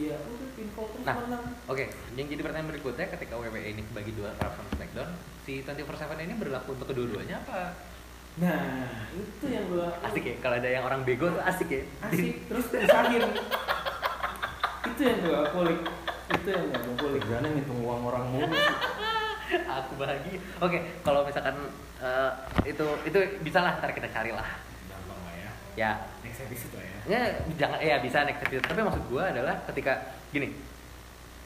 [0.00, 1.16] iya udah pinfall terus Nah.
[1.20, 1.84] menang Oke,
[2.16, 5.10] yang jadi pertanyaan berikutnya ketika WWE ini bagi dua Raw sama SmackDown,
[5.44, 7.76] si 24/7 ini berlaku untuk kedua-duanya apa?
[8.38, 11.82] nah itu yang gua Asik ya, kalau ada yang orang bego tuh asik ya.
[12.08, 13.26] asik terus usahin
[14.86, 15.80] itu yang gua kulik
[16.30, 18.54] itu yang gua kulik Kerjanya ngitung uang orang mulu.
[19.82, 20.38] Aku bahagia.
[20.62, 21.58] Oke, kalau misalkan
[21.98, 22.30] eh,
[22.70, 24.46] itu itu bisa lah ntar kita cari lah.
[24.46, 24.69] gampang lah
[25.72, 27.20] ya next episode lah ya ya
[27.56, 28.64] jangan ya bisa next episode.
[28.64, 29.92] Tapi maksud gua adalah ketika
[30.28, 30.50] gini,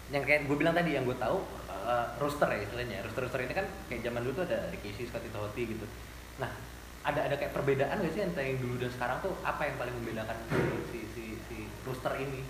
[0.09, 3.01] yang kayak gue bilang tadi yang gue tahu eh, roster ya istilahnya.
[3.03, 5.87] Roster roster ini kan kayak zaman dulu tuh ada Rikishi, Scotty Totti gitu.
[6.37, 6.51] Nah,
[7.03, 9.95] ada ada kayak perbedaan gak sih antara yang dulu dan sekarang tuh apa yang paling
[9.95, 10.37] membedakan
[10.89, 12.43] si si si roster ini?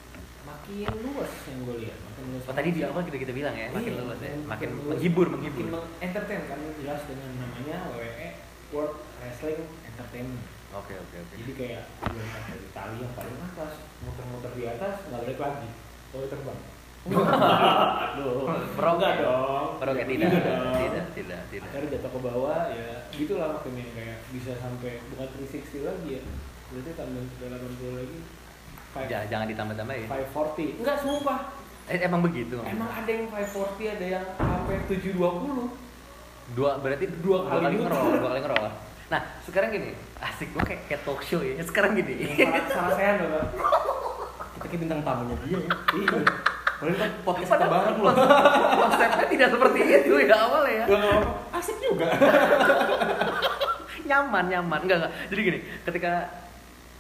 [0.44, 3.72] makin luas yang gue lihat makin luas Oh, tadi di awal kita kita bilang ya,
[3.72, 4.92] makin Iya, luas ya, makin luas.
[4.92, 5.64] menghibur, makin menghibur.
[5.72, 8.28] meng- entertain kan jelas dengan namanya WWE
[8.68, 11.34] World Wrestling Entertainment Oke oke oke.
[11.36, 15.68] jadi kayak berangkat dari tali yang paling atas muter-muter di atas nggak balik lagi
[16.10, 16.60] boleh terbang
[17.04, 18.48] Aduh,
[18.96, 20.74] enggak dong Enggak tidak, dong.
[20.74, 21.68] tidak, tidak, tidak.
[21.68, 26.22] akhirnya jatuh ke bawah ya gitulah makin yang kayak bisa sampai bukan 360 lagi ya
[26.72, 28.18] berarti tambahin 380 lagi
[28.90, 30.06] Five- Ja- jangan ditambah-tambahin.
[30.06, 31.40] 540 enggak sumpah
[31.84, 32.56] Eh, emang begitu.
[32.58, 35.68] emang ada yang 540 ada yang sampai 720
[36.52, 37.84] Dua berarti Dua kali kali muter.
[37.86, 38.64] ngerol, dua kali ngerol.
[39.14, 41.54] Nah, sekarang gini, asik gua kayak, kayak talk show ya.
[41.62, 42.34] Sekarang gini.
[42.34, 43.46] salah, salah saya loh.
[44.52, 45.70] Kita kayak bintang tamunya dia ya.
[45.94, 46.18] iya
[46.74, 48.10] Padahal kan podcast kita bareng loh.
[48.10, 50.84] konsep- Konsepnya tidak seperti itu ya awal ya.
[51.54, 52.10] Asik juga.
[54.04, 54.78] nyaman, nyaman.
[54.82, 55.12] Enggak, enggak.
[55.30, 56.12] Jadi gini, ketika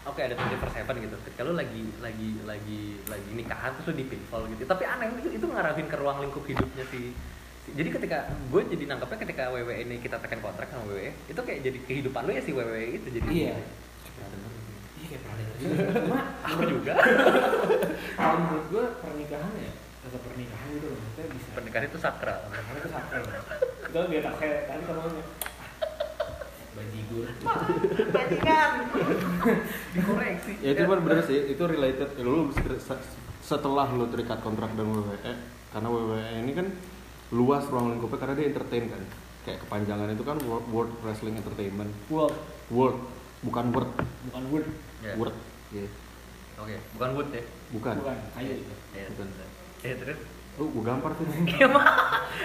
[0.04, 1.16] Oke ada 24 gitu.
[1.24, 4.62] Ketika lu lagi lagi lagi lagi nikahan terus lu di pinfall gitu.
[4.62, 7.16] Tapi aneh itu, itu ngarahin ke ruang lingkup hidupnya si-
[7.72, 8.18] jadi ketika
[8.52, 12.28] gue jadi nangkepnya ketika WWE ini kita tekan kontrak sama WWE itu kayak jadi kehidupan
[12.28, 13.28] lu ya si WWE itu jadi.
[13.32, 13.54] Iya.
[15.00, 15.84] iya kayak pernah dengar juga.
[16.04, 16.94] cuma aku juga.
[18.14, 19.72] Kalau menurut gue pernikahan ya
[20.04, 20.98] tetap pernikahan gitu loh.
[21.00, 21.48] Maksudnya bisa.
[21.56, 22.38] Pernikahan itu sakral.
[22.52, 23.22] Pernikahan itu sakral.
[23.88, 25.08] Itu biar tak kayak tadi kamu
[26.74, 27.26] bajigur
[28.10, 28.70] bajingan.
[29.94, 30.52] Dikoreksi.
[30.60, 32.10] Ya itu bener bener sih, itu related.
[32.20, 33.06] Lu se-
[33.44, 35.32] setelah lu terikat kontrak dengan WWE,
[35.70, 36.66] karena WWE ini kan
[37.34, 39.02] luas ruang lingkupnya karena dia entertain kan.
[39.42, 41.90] Kayak kepanjangan itu kan World, World Wrestling Entertainment.
[42.08, 42.32] world
[42.70, 42.96] World,
[43.42, 43.90] bukan word.
[44.24, 44.66] bukan wood
[45.02, 45.12] Ya.
[45.14, 45.34] Word.
[45.68, 45.84] Iya.
[46.54, 47.94] oke bukan wood ya Bukan.
[47.98, 49.26] bukan kayu itu ya Bukan.
[49.82, 50.18] ya terus
[50.54, 51.26] Lu gua gampar tuh.
[51.50, 51.84] iya mah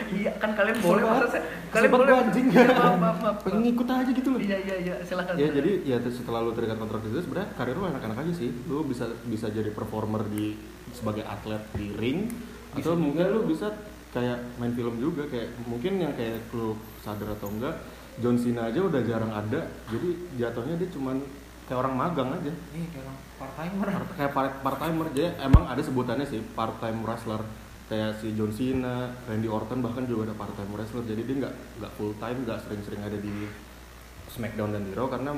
[0.10, 2.46] iya kan kalian boleh saya kalian boleh anjing.
[2.50, 4.40] Iya, maaf maaf maaf Pengen ngikut aja gitu loh.
[4.42, 7.78] iya iya iya silakan Ya jadi ya terus setelah lu terikat kontrak itu sebenarnya karir
[7.78, 8.50] lu enak-enak aja sih.
[8.66, 10.58] Lu bisa bisa jadi performer di
[10.90, 12.34] sebagai atlet di ring
[12.74, 13.46] Bisa atau mungkin lu.
[13.46, 13.70] bisa
[14.10, 16.74] kayak main film juga kayak mungkin yang kayak lu
[17.06, 17.76] sadar atau enggak
[18.20, 19.62] John Cena aja udah jarang ada.
[19.88, 21.24] Jadi jatuhnya dia cuman
[21.70, 22.52] kayak orang magang aja.
[22.52, 26.42] nih kayak orang part timer Part- kayak part, part timer jadi emang ada sebutannya sih
[26.58, 27.46] part time wrestler
[27.86, 31.54] kayak si John Cena, Randy Orton bahkan juga ada part time wrestler jadi dia nggak
[31.78, 33.46] nggak full time nggak sering-sering ada di
[34.34, 35.30] Smackdown dan di Raw karena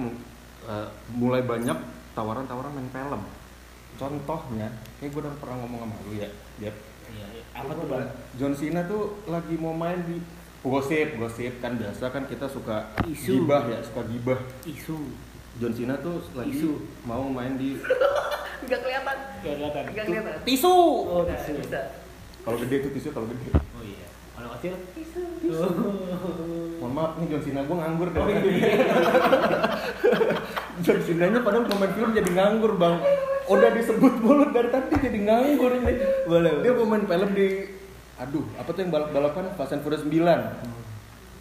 [0.71, 0.87] eh,
[1.19, 1.77] mulai banyak
[2.15, 3.21] tawaran-tawaran main film
[3.99, 4.67] contohnya
[5.03, 6.31] kayak gue udah pernah ngomong sama lu ya
[6.63, 6.71] iya
[7.11, 7.40] iya.
[7.51, 8.07] Apa tuh bang?
[8.33, 10.17] John Cena tuh lagi mau main di
[10.61, 11.59] gosip gosip.
[11.59, 13.43] Kan biasa kan kita suka Isu.
[13.43, 14.39] gibah ya suka gibah.
[14.63, 14.97] Isu.
[15.57, 16.71] John Cena tuh lagi Isu.
[17.03, 17.75] mau main di
[18.65, 19.17] nggak kelihatan.
[19.41, 19.83] Gak kelihatan.
[19.89, 20.35] Nggak kelihatan.
[20.43, 20.71] Tisu.
[21.01, 21.81] Oh Nah, tisu bisa.
[22.41, 23.49] Kalau gede tuh tisu kalau gede.
[23.51, 24.07] Oh iya.
[24.31, 24.73] Kalau kecil?
[24.93, 25.21] Tisu.
[26.79, 28.21] Mohon maaf nih John Cena gue nganggur deh.
[28.21, 28.73] Oh, iya.
[30.81, 32.97] John Cena nya padahal pemain film jadi nganggur bang
[33.49, 35.93] udah disebut mulut dari tadi jadi nganggur ini
[36.25, 37.47] Boleh, dia pemain film di
[38.21, 40.13] aduh apa tuh yang balap balapan Fast and Furious 9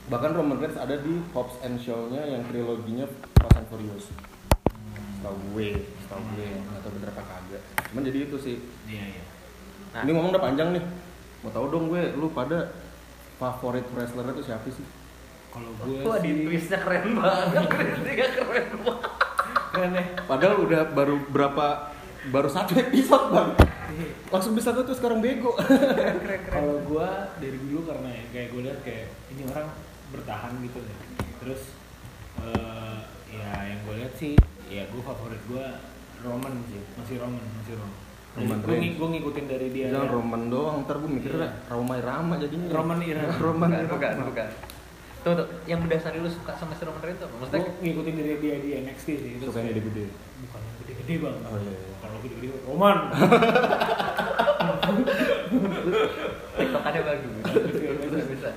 [0.09, 3.05] bahkan Roman Reigns ada di Hobbs and Show nya yang triloginya
[3.41, 4.09] Fast and Furious
[5.21, 5.77] Tahu gue,
[6.09, 7.61] tahu gue, nggak tahu bener apa kagak.
[7.93, 8.57] Cuman jadi itu sih.
[8.89, 9.25] iya iya
[9.93, 10.01] Nah.
[10.01, 10.81] Ini ngomong udah panjang nih.
[11.45, 12.73] Mau tahu dong gue, lu pada
[13.37, 14.87] favorit wrestler itu siapa sih?
[15.51, 19.30] kalau gue Wah di twistnya keren banget, twistnya keren banget.
[19.71, 21.67] Keren ya Padahal udah baru berapa
[22.29, 23.51] baru satu episode bang.
[24.29, 25.57] Langsung bisa tuh sekarang bego.
[26.47, 29.67] Kalau gue dari dulu karena ya, kayak gue lihat kayak ini orang
[30.11, 30.97] bertahan gitu ya
[31.39, 31.63] terus
[32.37, 32.99] eh,
[33.31, 34.35] ya yang gue lihat sih
[34.67, 35.65] ya gue favorit gue
[36.21, 36.81] Roman sih.
[36.95, 37.99] Masih Roman masih Roman.
[38.31, 41.41] Roman gue gue ngikutin dari dia jangan Roman doang ntar gue mikir Iya.
[41.41, 42.69] dah Roma Irama jadinya.
[42.71, 43.33] Roman Irama.
[43.39, 43.95] Roman Bukan, Irama.
[43.97, 44.49] bukan, bukan.
[45.21, 47.37] Tuh, tuh, yang mendasari lu suka sama si Roman Reigns tuh apa?
[47.39, 50.05] Maksudnya gue ngikutin dari dia di NXT sih terus suka yang kayak- gede-gede
[50.41, 51.93] bukan yang gede-gede bang Oh, iya, iya.
[51.99, 52.99] kalau gede-gede Roman
[56.57, 57.33] tiktokannya bagus.
[58.01, 58.51] Bisa, bisa.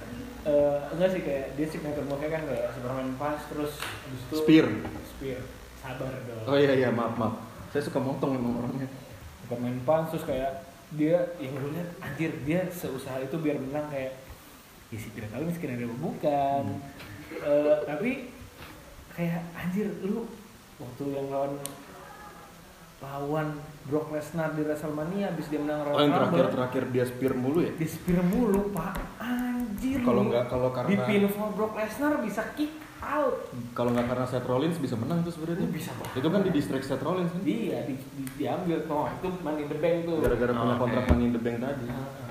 [0.43, 4.67] Eh, enggak sih kayak dia signature move kan kayak Superman Punch terus habis itu Spear.
[5.10, 5.39] Spear
[5.80, 8.88] sabar dong oh iya iya maaf maaf saya suka motong emang orangnya
[9.39, 10.52] Superman Punch terus kayak
[10.91, 14.19] dia yang gue lihat anjir dia seusaha itu biar menang kayak
[14.93, 16.63] ya sih tidak tahu ini skenario apa bukan.
[17.34, 18.10] Eh, tapi
[19.12, 20.29] kayak anjir lu
[20.77, 21.58] waktu yang lawan
[23.03, 23.47] lawan
[23.84, 27.34] Brock Lesnar di WrestleMania habis dia menang oh Royal yang terakhir Rumble, terakhir dia spear
[27.36, 27.71] mulu ya?
[27.75, 28.95] Di spear mulu pak.
[29.19, 32.71] Anjir kalau nggak kalau di karena pinfall Brock Lesnar bisa kick
[33.03, 33.36] out.
[33.75, 35.67] Kalau nggak karena Seth Rollins bisa menang tuh sebenarnya.
[35.67, 36.15] Bisa banget.
[36.23, 37.41] itu kan di distract Seth Rollins kan?
[37.43, 38.77] Dia di, di, diambil.
[38.88, 40.17] Oh itu money in the bank tuh.
[40.23, 41.10] Gara-gara punya Oh, kontrak oke.
[41.12, 41.86] Money in the Bank tadi.
[41.91, 42.22] Ah.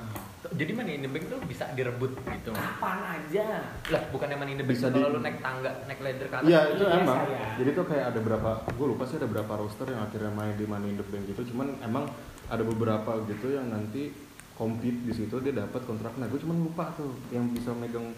[0.53, 2.51] Jadi Money in the Bank tuh bisa direbut gitu.
[2.51, 3.47] kapan aja
[3.89, 6.37] Lah, bukannya Money in the Bank Bisa kalau di- lu naik tangga, naik ladder ke
[6.37, 6.45] atas.
[6.45, 7.19] Iya itu Biasa emang.
[7.27, 7.41] ya.
[7.57, 10.65] Jadi tuh kayak ada berapa, gue lupa sih ada berapa roster yang akhirnya main di
[10.65, 11.43] Money in the Bank gitu.
[11.49, 12.05] Cuman emang
[12.47, 14.13] ada beberapa gitu yang nanti
[14.53, 16.13] compete di situ dia dapat kontrak.
[16.15, 18.13] Nah gue cuman lupa tuh yang bisa megang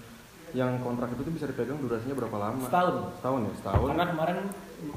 [0.51, 2.63] yang kontrak itu tuh bisa dipegang durasinya berapa lama?
[2.65, 2.95] Setahun.
[3.17, 3.87] Setahun ya, setahun.
[3.89, 4.39] karena kemarin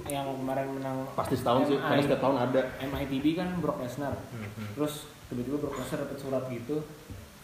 [0.06, 1.82] yang kemarin menang Pasti setahun sih, MI.
[1.84, 2.62] karena setiap tahun ada.
[2.84, 4.74] MITB kan Brock Lesnar Mhm.
[4.74, 4.94] terus
[5.26, 6.78] tiba-tiba Brock Lesnar dapat surat gitu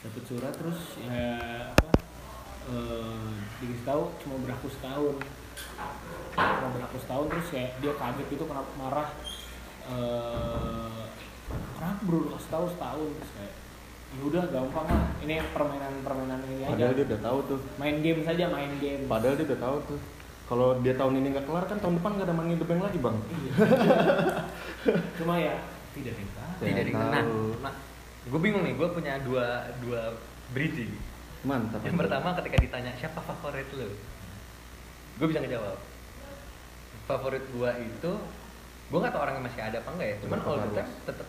[0.03, 1.39] dapat surat terus ya
[1.71, 1.89] apa
[2.63, 5.15] eh dikasih tahu cuma berlaku setahun.
[6.35, 9.09] Cuma berlaku setahun terus kayak dia kaget gitu kenapa marah.
[9.87, 11.03] Eh
[11.51, 13.53] kenapa bro kasih tahu setahun terus kayak
[14.13, 15.03] ya udah gampang lah.
[15.23, 16.71] Ini permainan permainan ini aja.
[16.75, 17.59] Padahal dia udah tahu tuh.
[17.79, 19.99] main game saja main game Padahal dia udah tahu tuh.
[20.43, 22.83] Kalau dia tahun ini nggak kelar kan tahun depan nggak ada Money in the Bank
[22.83, 23.17] lagi bang.
[25.17, 25.55] cuma ya
[25.95, 27.55] tidak kita Tidak Ya, nah, tahu.
[28.23, 30.15] Gue bingung nih, gue punya dua dua
[30.55, 30.91] bridging.
[31.43, 31.83] Mantap.
[31.83, 32.01] Yang mantap.
[32.07, 33.89] pertama ketika ditanya siapa favorit lu,
[35.19, 35.77] gue bisa ngejawab.
[37.03, 38.11] Favorit gue itu,
[38.87, 40.15] gue nggak tahu orangnya masih ada apa enggak ya.
[40.23, 41.25] Cuman Roberto all the time tetap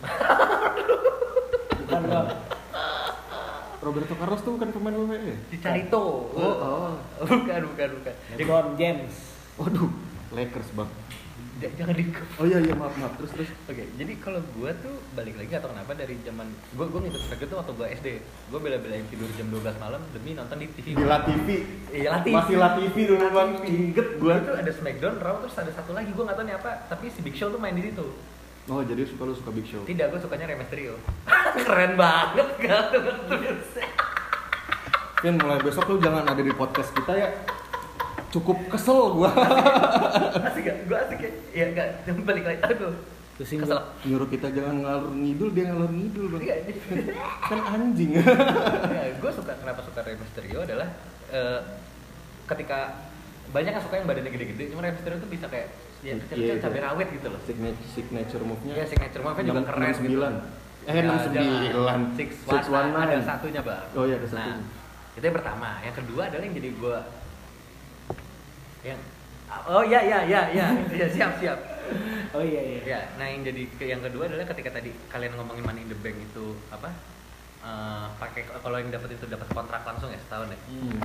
[1.85, 2.27] bukan bang
[3.85, 5.37] Roberto Carlos tuh bukan pemain WWE ya?
[5.53, 6.33] Cicarito.
[6.33, 6.89] Oh, oh.
[7.29, 8.13] bukan bukan bukan.
[8.33, 9.13] LeBron James
[9.55, 9.87] Waduh,
[10.35, 10.91] Lakers bang.
[11.55, 12.03] Jangan di
[12.35, 13.49] Oh iya iya maaf maaf terus terus.
[13.71, 17.49] Oke, jadi kalau gue tuh balik lagi atau kenapa dari zaman gue gue ngikut SmackDown
[17.49, 18.07] tuh waktu gue SD.
[18.51, 20.87] Gue bela-belain tidur jam 12 malam demi nonton di TV.
[20.99, 21.47] Di La TV.
[21.95, 22.35] Iya, La TV.
[22.35, 23.49] Masih La TV dulu bang.
[23.63, 24.45] Inget Gue gue.
[24.51, 27.19] tuh ada SmackDown, Raw terus ada satu lagi gue nggak tahu nih apa, tapi si
[27.23, 28.07] Big Show tuh main di situ.
[28.65, 29.85] Oh jadi suka lu suka Big Show.
[29.85, 30.97] Tidak, gue sukanya Rey Mysterio.
[31.65, 32.89] Keren banget kan
[35.23, 37.29] Vin mulai besok lu jangan ada di podcast kita ya.
[38.35, 39.31] Cukup kesel gua.
[40.47, 40.77] asik gak?
[40.85, 41.31] Gue asik ya?
[41.53, 41.87] Iya enggak,
[42.21, 42.91] balik lagi aduh.
[43.35, 43.79] Terus Kesel.
[44.05, 46.41] Nyuruh kita jangan ngalur ngidul dia ngalur ngidul bang.
[46.41, 46.55] Iya,
[47.47, 48.11] Kan anjing.
[49.15, 50.87] gue suka kenapa suka Rey Mysterio adalah
[51.29, 51.59] eh,
[52.45, 53.07] ketika
[53.49, 55.67] banyak yang suka yang badannya gede-gede, cuma Rey Mysterio tuh bisa kayak
[55.99, 56.61] ya Iya, kecil-kecil iya.
[56.61, 57.39] cabai rawit gitu loh.
[57.43, 58.73] signature signature move-nya.
[58.73, 60.33] Iya, signature move-nya juga keren enam sembilan.
[60.33, 60.47] gitu.
[60.85, 61.99] Eh Ya, enam sembilan.
[62.13, 63.85] Six, one, one ada satunya bang.
[63.95, 64.63] Oh iya ada Nah, satunya.
[65.11, 65.69] itu yang pertama.
[65.81, 66.97] Yang kedua adalah yang jadi gue
[68.85, 69.01] yang
[69.65, 70.65] oh iya iya iya iya
[71.01, 71.59] ya, siap siap.
[72.37, 75.81] oh iya iya Ya, nah yang jadi yang kedua adalah ketika tadi kalian ngomongin money
[75.85, 76.93] in the bank itu apa?
[77.65, 80.59] eh, pakai kalau yang dapat itu dapat kontrak langsung ya setahun ya.
[80.69, 81.01] Hmm.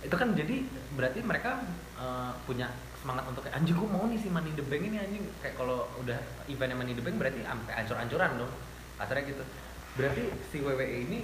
[0.00, 0.64] Itu kan jadi
[0.96, 1.60] berarti mereka
[2.00, 4.96] eh, punya semangat untuk kayak anjing gue mau nih si money in the bank ini
[4.96, 6.16] anjing kayak kalau udah
[6.48, 8.52] eventnya money in the bank berarti sampai ancur-ancuran dong.
[8.96, 9.44] Kasarnya gitu.
[10.00, 11.18] Berarti si WWE ini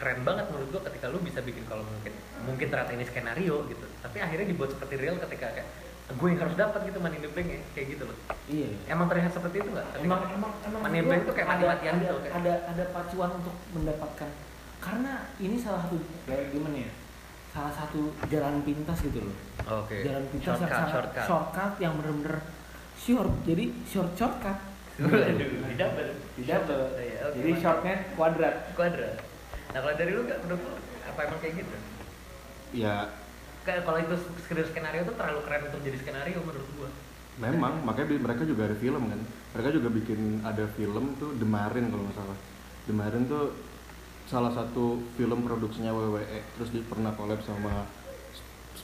[0.00, 2.12] keren banget menurut gua ketika lu bisa bikin kalau mungkin
[2.48, 3.84] mungkin ternyata ini skenario gitu.
[4.00, 5.68] Tapi akhirnya dibuat seperti real ketika kayak
[6.10, 8.16] gue yang harus dapat gitu money in the bank ya kayak gitu loh.
[8.50, 8.68] Iya.
[8.90, 9.86] Emang terlihat seperti itu nggak?
[10.02, 12.52] Emang emang emang Money in the Bank tuh kayak ada- mati-matian ada, gitu, kayak- ada
[12.66, 14.28] ada pacuan untuk mendapatkan.
[14.80, 16.92] Karena ini salah satu kayak gimana ya
[17.50, 19.36] salah satu jalan pintas gitu loh.
[19.84, 20.02] Oke.
[20.02, 21.24] Jalan pintas yang shortcut sangat shortcut.
[21.28, 22.36] shortcut yang bener-bener
[22.96, 24.58] short jadi short shortcut.
[25.00, 26.58] Tidak ber tidak
[26.98, 28.56] Iya, jadi shortnya kuadrat.
[28.74, 29.29] Kuadrat
[29.70, 30.72] nah kalau dari lu nggak menurut lu
[31.06, 31.74] apa emang kayak gitu?
[32.72, 32.96] Ya.
[33.60, 36.90] Kayak kalau itu skenario skenario tuh terlalu keren untuk jadi skenario menurut gua.
[37.40, 39.20] Memang makanya mereka juga ada film kan.
[39.54, 42.38] Mereka juga bikin ada film tuh The Marine kalau nggak salah.
[42.84, 43.44] The Marine tuh
[44.26, 46.22] salah satu film produksinya WWE
[46.54, 47.86] terus dia pernah collab sama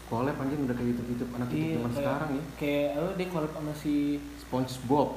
[0.06, 1.24] collab anjing udah kayak gitu-gitu.
[1.34, 2.44] Anak Iya, zaman sekarang ya.
[2.58, 3.94] kayak oh, dia collab sama si
[4.38, 5.08] SpongeBob.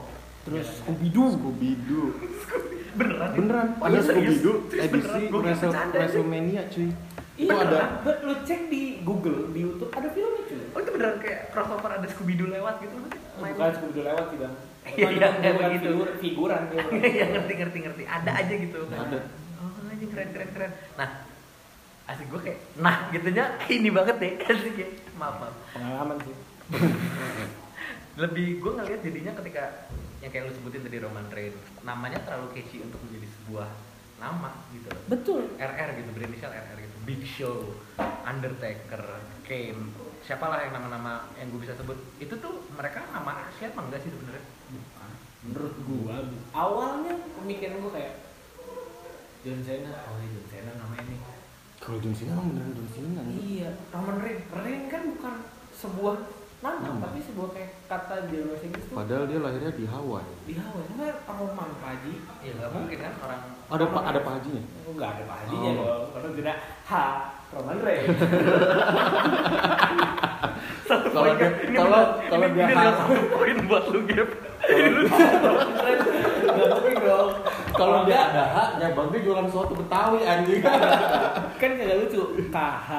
[0.47, 0.77] Terus Iya, iya.
[0.81, 2.07] Scooby Doo Scooby Doo
[2.91, 4.37] beneran beneran Oh, ada iya, serius?
[4.37, 5.87] Scooby Doo edisi beneran?
[5.91, 6.89] WrestleMania cuy
[7.35, 8.17] Iya, itu ada beneran.
[8.21, 10.59] Lu cek di Google, di YouTube ada filmnya cuy.
[10.69, 12.95] oh itu beneran kayak crossover ada Scooby Doo lewat gitu
[13.39, 14.53] main Bukan Scooby Doo lewat sih bang.
[14.89, 15.85] Iya, iya, bukan kayak begitu.
[15.85, 16.61] figur, figuran.
[17.15, 18.03] Iya ngerti ngerti ngerti.
[18.05, 18.79] Ada aja gitu.
[18.89, 19.19] Ada.
[19.59, 20.71] Oh ini keren keren keren.
[20.95, 21.09] Nah
[22.09, 24.87] asik gue kayak nah gitunya ini banget deh asik ya.
[25.15, 25.53] Maaf maaf.
[25.71, 26.35] Pengalaman sih.
[28.17, 29.63] Lebih gue ngeliat jadinya ketika
[30.19, 33.69] yang kayak lu sebutin tadi Roman Reigns namanya terlalu catchy untuk menjadi sebuah
[34.17, 35.03] nama gitu loh.
[35.07, 35.41] Betul.
[35.55, 36.97] RR gitu, berinisial RR gitu.
[37.03, 37.71] Big Show,
[38.21, 39.03] Undertaker,
[39.41, 41.95] Kane, siapalah yang nama-nama yang gue bisa sebut.
[42.17, 44.43] Itu tuh mereka nama Asia apa enggak sih sebenarnya?
[45.39, 48.13] Menurut gua, bu- awalnya pemikiran gua kayak
[49.39, 51.19] John Cena, oh iya John Cena namanya nih.
[51.79, 53.39] kalau John Cena emang beneran John Cena anjing.
[53.39, 54.43] Iya, Roman Reigns.
[54.51, 55.35] Reigns kan bukan
[55.71, 56.15] sebuah
[56.59, 57.01] nama, Nama.
[57.01, 60.85] tapi sebuah kayak kata di bahasa Inggris tuh padahal dia lahirnya di Hawaii di Hawaii.
[60.89, 62.13] Namanya Roman Pak Haji.
[62.39, 65.69] Ya nggak mungkin kan orang ada pak ada pak hajinya Oh, enggak ada Pak Hajinya
[65.69, 65.77] Oh.
[65.77, 66.03] dong.
[66.11, 66.91] Karena tidak H.
[67.49, 68.19] Roman Reigns.
[70.85, 71.39] satu Kalau poin kan?
[71.47, 76.67] dia- Ini kalau- bener- kalau ini- dia ini adalah satu poin buat lu Gap Enggak
[76.71, 77.29] mungkin dong.
[77.71, 80.79] kalau dia ada haknya bang dia jualan soto betawi anjing kan
[81.71, 82.89] kagak lucu KH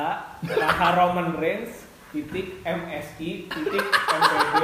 [0.41, 1.73] KH Roman Reigns
[2.11, 4.63] titik MSI titik MPB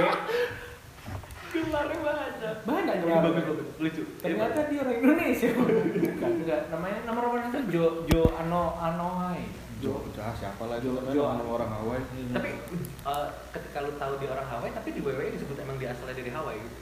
[1.56, 3.22] gelarnya Ini gelar.
[3.22, 3.68] bagus bagus.
[3.78, 4.02] Lucu.
[4.18, 5.48] Ternyata dia orang Indonesia.
[5.56, 6.60] Bukan enggak.
[6.68, 9.40] Namanya nama Roman Reigns itu Jo Jo Ano Anohai.
[9.76, 11.22] Jo, ah, siapa lah Jo- Jo, Jo.
[11.26, 12.04] orang orang Hawaii.
[12.30, 12.48] tapi
[12.82, 16.28] eh, ketika lu tahu dia orang Hawaii tapi di WWE disebut emang dia asalnya dari
[16.30, 16.56] Hawaii.
[16.58, 16.76] Gitu.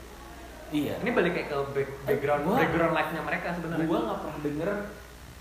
[0.73, 0.95] iya.
[0.99, 3.85] Ini balik kayak ke back- background Gua- background life nya mereka sebenarnya.
[3.85, 4.71] Gua nggak pernah denger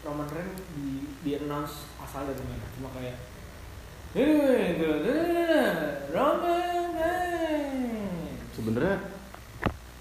[0.04, 0.88] Roman Reigns di
[1.20, 2.66] di announce asal dari mana.
[2.72, 3.18] Cuma kayak
[4.14, 4.78] "Eh,
[6.08, 6.62] Roman
[6.94, 8.96] Reigns Sebenarnya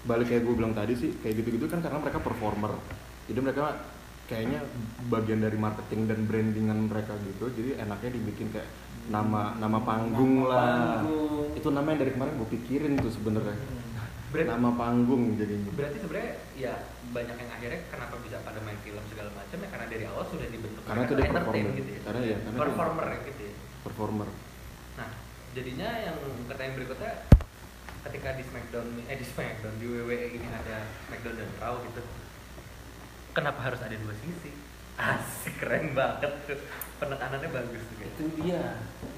[0.03, 2.77] balik kayak gue bilang tadi sih kayak gitu-gitu kan karena mereka performer.
[3.25, 3.81] Jadi mereka
[4.25, 4.61] kayaknya
[5.07, 7.49] bagian dari marketing dan brandingan mereka gitu.
[7.49, 8.69] Jadi enaknya dibikin kayak
[9.05, 10.61] nama nama panggung Nama lah.
[11.01, 11.55] panggung.
[11.55, 13.57] Itu namanya dari kemarin gue pikirin tuh sebenarnya.
[14.29, 15.69] Berarti- Nama panggung jadinya.
[15.71, 16.73] berarti sebenarnya ya
[17.09, 20.47] banyak yang akhirnya kenapa bisa pada main film segala macam ya karena dari awal sudah
[20.47, 21.71] dibentuk Karena itu dia performer.
[21.71, 24.29] gitu ya Karena ya, karena dia- performer gitu ya Performer.
[24.95, 25.09] Nah,
[25.51, 26.15] jadinya yang
[26.45, 27.11] pertanyaan berikutnya
[28.03, 32.01] ketika di Smackdown eh di Smackdown di WWE ini ada Smackdown dan Raw gitu.
[33.31, 34.51] Kenapa harus ada dua sisi?
[34.93, 36.59] Asik keren banget tuh.
[36.95, 38.13] Penekanannya bagus kayak.
[38.13, 38.61] itu dia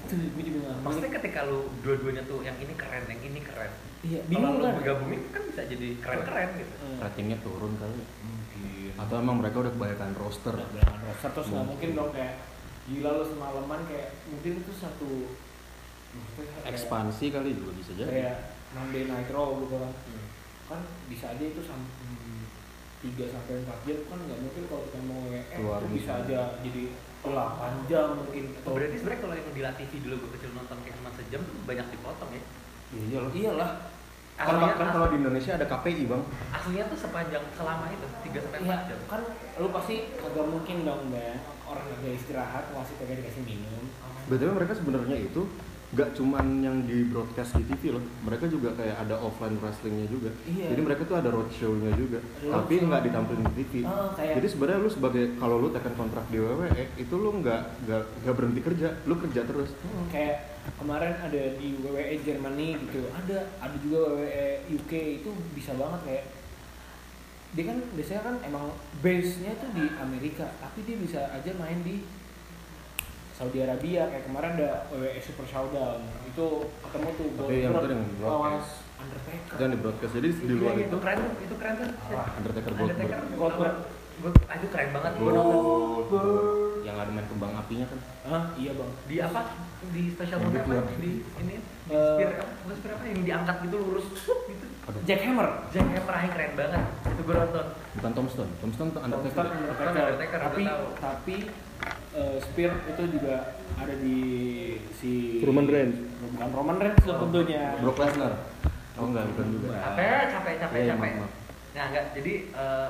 [0.02, 3.70] itu gue juga Maksudnya ketika lu dua-duanya tuh yang ini keren, yang ini keren.
[4.00, 6.74] iya Kalau bingung lu kan bergabungin kan bisa jadi keren-keren gitu.
[6.74, 8.02] Eh, Ratingnya turun kali.
[8.24, 10.54] mungkin Atau emang mereka udah kebanyakan roster.
[10.56, 11.70] bilangan roster terus nggak Mungkin.
[11.70, 12.34] mungkin dong kayak
[12.86, 15.10] gila lu semalaman kayak mungkin itu satu
[16.12, 18.08] maksudnya kayak- Ekspansi kali juga bisa jadi.
[18.08, 18.36] kayak
[18.72, 20.26] Monday Night Raw gitu kan Hmm.
[20.66, 21.94] kan bisa aja itu sampai
[22.98, 26.22] tiga sampai empat jam kan nggak mungkin kalau kita mau WWF Keluar itu bisa bisa.
[26.24, 26.82] aja jadi
[27.22, 30.76] 8 jam mungkin Oh, berarti sebenarnya kalau yang di La TV dulu gue kecil nonton
[30.80, 32.42] kayak cuma sejam tuh banyak dipotong ya.
[32.88, 33.30] Iya loh.
[33.32, 33.70] iyalah
[34.36, 36.22] Kan, Aslinya, kan kalau di Indonesia ada KPI bang.
[36.52, 38.98] aslinya tuh sepanjang selama itu 3 sampai Iya, 4 jam.
[39.08, 39.20] kan
[39.56, 43.84] lu pasti kagak mungkin dong mbak orang kagak istirahat masih kagak dikasih minum
[44.26, 45.42] Betul mereka sebenarnya itu
[45.94, 50.34] gak cuman yang di broadcast di TV loh, mereka juga kayak ada offline wrestlingnya juga.
[50.42, 50.74] Iya.
[50.74, 53.74] Jadi mereka tuh ada roadshow-nya juga, Ada tapi nggak ditampilin di TV.
[53.86, 57.86] Oh, kayak- Jadi sebenarnya lu sebagai kalau lu tekan kontrak di WWE itu lu nggak
[57.86, 59.70] nggak nggak berhenti kerja, lu kerja terus.
[59.78, 65.70] Hmm, kayak kemarin ada di WWE Germany gitu ada ada juga WWE UK itu bisa
[65.78, 66.24] banget kayak
[67.54, 68.64] dia kan biasanya kan emang
[69.00, 72.02] base nya tuh di Amerika tapi dia bisa aja main di
[73.36, 78.04] Saudi Arabia kayak kemarin ada WWE Super Showdown itu ketemu tuh Tapi yang itu yang
[78.16, 78.70] broadcast.
[78.96, 80.12] Undertaker Jangan di broadcast.
[80.16, 81.88] Jadi di luar Iya, itu keren itu keren tuh.
[82.16, 82.96] ah, Undertaker Goldberg.
[82.96, 83.76] Undertaker Goldberg.
[84.56, 85.12] Itu keren banget.
[85.20, 86.65] Gue nonton.
[86.86, 87.98] Yang ada main kembang apinya kan.
[88.24, 88.44] Hah?
[88.54, 89.40] iya bang di apa?
[89.90, 90.94] Di special Yang apa?
[90.94, 91.56] Di ini?
[91.58, 92.30] Di Eh, spear?
[92.62, 93.04] Bukan spear apa?
[93.04, 94.06] Yang diangkat gitu lurus
[94.46, 94.66] gitu.
[94.86, 96.82] Aduh, Jack Hammer Jack Hammer aja keren banget.
[97.04, 97.66] Itu gue nonton.
[97.92, 98.50] bukan Tombstone.
[98.56, 99.44] Tombstone tuh Undertaker.
[99.44, 100.62] Undertaker, Undertaker, Undertaker, tapi
[100.96, 101.36] tapi
[102.14, 103.34] eh, Spear itu juga
[103.76, 104.18] ada di
[104.94, 105.98] si Roman Reigns.
[106.16, 108.32] bukan Roman Reigns dong tentunya Brock Lesnar.
[108.96, 109.68] Oh enggak, bukan juga.
[109.76, 111.00] Capek, capek, capek, Iya, capek.
[111.02, 111.32] maaf, maaf.
[111.74, 112.88] Nah enggak, jadi eh,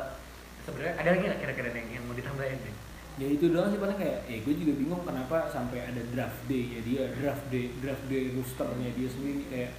[0.62, 2.74] sebenarnya ada lagi nggak kira-kira yang, yang mau ditambahin nih?
[3.16, 6.68] Ya itu doang sih paling kayak ya gue juga bingung kenapa sampai ada draft day
[6.68, 9.72] ya dia draft day draft day roosternya dia sendiri kayak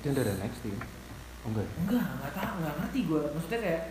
[0.00, 0.64] Dia dari NXT.
[0.70, 0.88] kan?
[1.44, 1.64] Oh enggak.
[1.64, 1.72] ya?
[1.78, 3.82] enggak nggak tahu nggak ngerti gue maksudnya kayak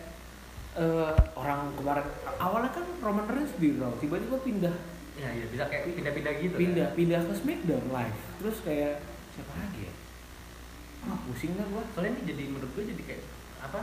[0.74, 2.06] eh, orang kemarin
[2.36, 4.74] awalnya kan Roman Reigns di Raw tiba-tiba pindah
[5.14, 8.98] ya iya bisa kayak pindah-pindah gitu pindah pindah ke Smackdown live terus kayak
[9.30, 9.92] siapa lagi ya
[11.06, 13.22] ah pusing dah gua soalnya ini jadi menurut gue jadi kayak
[13.62, 13.80] apa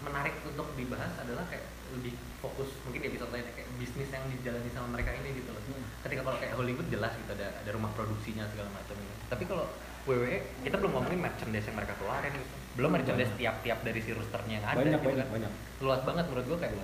[0.00, 1.66] menarik untuk dibahas adalah kayak
[1.98, 5.60] lebih fokus mungkin di episode lainnya kayak bisnis yang dijalani sama mereka ini gitu loh
[5.62, 5.84] Hmm.
[6.02, 9.68] ketika kalau kayak Hollywood jelas gitu ada ada rumah produksinya segala macam gitu tapi kalau
[10.02, 14.54] WWE kita belum ngomongin merchandise yang mereka keluarin gitu belum merchandise tiap-tiap dari si roosternya
[14.56, 15.34] yang ada banyak gitu banyak kan.
[15.36, 16.74] banyak luas banget menurut gue kayak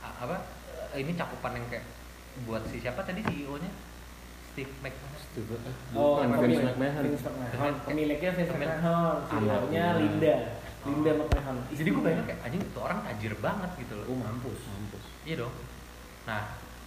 [0.00, 0.36] a- apa
[0.90, 1.84] eh, ini cakupan yang kayak
[2.42, 3.70] buat si siapa tadi CEO nya
[4.48, 5.10] Steve McMahon
[5.94, 7.02] Oh, Bukan, pemilik- Vince McMahon.
[7.06, 7.72] Vince McMahon.
[7.84, 9.86] Pemiliknya Vince McMahon, Anaknya.
[9.96, 10.34] Linda.
[10.82, 11.56] Linda McMahon.
[11.70, 14.60] jadi gue bayangin kayak anjing itu orang tajir banget gitu loh Oh, mampus.
[14.66, 15.54] mampus Iya dong.
[16.24, 16.42] Nah,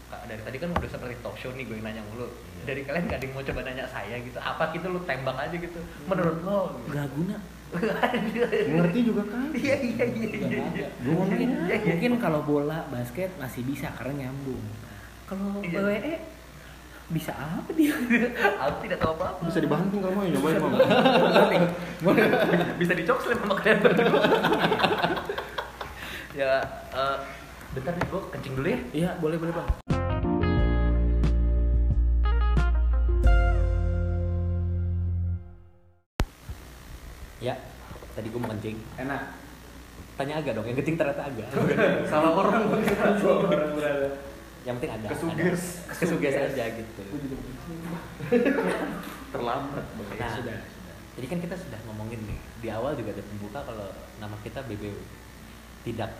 [0.06, 2.28] Kak, dari tadi kan udah seperti talk show nih gue yang nanya mulu.
[2.28, 2.64] Iya.
[2.66, 4.38] Dari kalian gak ada yang mau coba nanya saya gitu.
[4.38, 5.80] Apa gitu lu tembak aja gitu.
[6.06, 6.60] Menurut lo?
[6.88, 7.38] Gak guna.
[8.72, 10.64] ngerti juga kan Iya iya iya Gak iya.
[10.72, 10.88] iya.
[11.02, 11.88] Mungkin, Iya, iya.
[11.90, 14.62] mungkin kalau bola basket masih bisa karena nyambung.
[15.26, 15.82] Kalau Iya.
[15.82, 16.14] WWE
[17.08, 17.94] bisa apa dia?
[18.64, 19.46] Aku tidak tahu apa-apa.
[19.46, 22.14] bisa dibanting kalau mau ya nyobain mau
[22.78, 24.22] Bisa dicok sama kalian berdua.
[26.34, 26.54] ya,
[26.92, 27.18] eh,
[27.76, 28.80] bentar nih gue kencing dulu ya.
[28.96, 29.68] Iya, boleh boleh bang.
[37.44, 37.54] Ya,
[38.16, 38.78] tadi gue mau kencing.
[38.96, 39.22] Enak.
[40.16, 41.50] Tanya agak dong, yang kencing ternyata agak.
[42.12, 44.08] salah orang Orang berada.
[44.64, 45.08] yang penting ada.
[45.12, 45.84] Kesuges.
[45.84, 45.94] ada.
[46.00, 47.02] Kesuges aja gitu.
[49.36, 50.58] terlambat Nah, Ya, sudah.
[51.16, 53.88] Jadi kan kita sudah ngomongin nih di awal juga ada pembuka kalau
[54.20, 54.96] nama kita BBW
[55.86, 56.12] tidak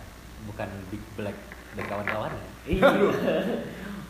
[0.44, 1.38] bukan Big Black
[1.76, 2.48] dan kawan-kawannya.
[2.68, 2.88] Iya.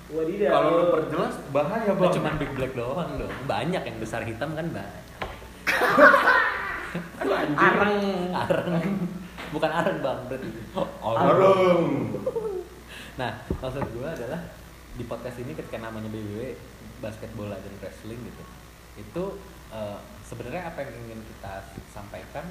[0.07, 0.51] Wadidaw.
[0.55, 3.33] kalau lu perjelas bahaya Bukan bang cuma Big Black doang dong.
[3.51, 5.05] Banyak yang besar hitam kan banyak.
[7.59, 7.97] arang.
[8.31, 8.91] Areng.
[9.51, 10.49] Bukan areng bang berarti.
[11.03, 11.85] Arung.
[13.19, 14.41] Nah maksud gue adalah
[14.95, 16.55] di podcast ini ketika namanya BBW
[17.05, 18.43] basket bola dan wrestling gitu
[18.97, 19.25] itu
[19.69, 22.49] eh, sebenarnya apa yang ingin kita sampaikan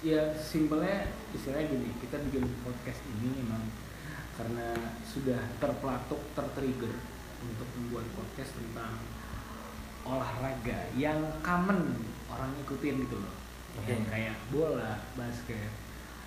[0.00, 3.68] Ya simpelnya istilahnya gini, kita bikin podcast ini memang
[4.32, 4.72] karena
[5.04, 6.94] sudah terpelatuk, tertrigger
[7.40, 8.96] untuk membuat podcast tentang
[10.00, 12.00] olahraga yang common
[12.32, 13.34] orang ikutin gitu loh.
[13.76, 13.92] Oke.
[13.92, 15.68] Yang kayak bola, basket,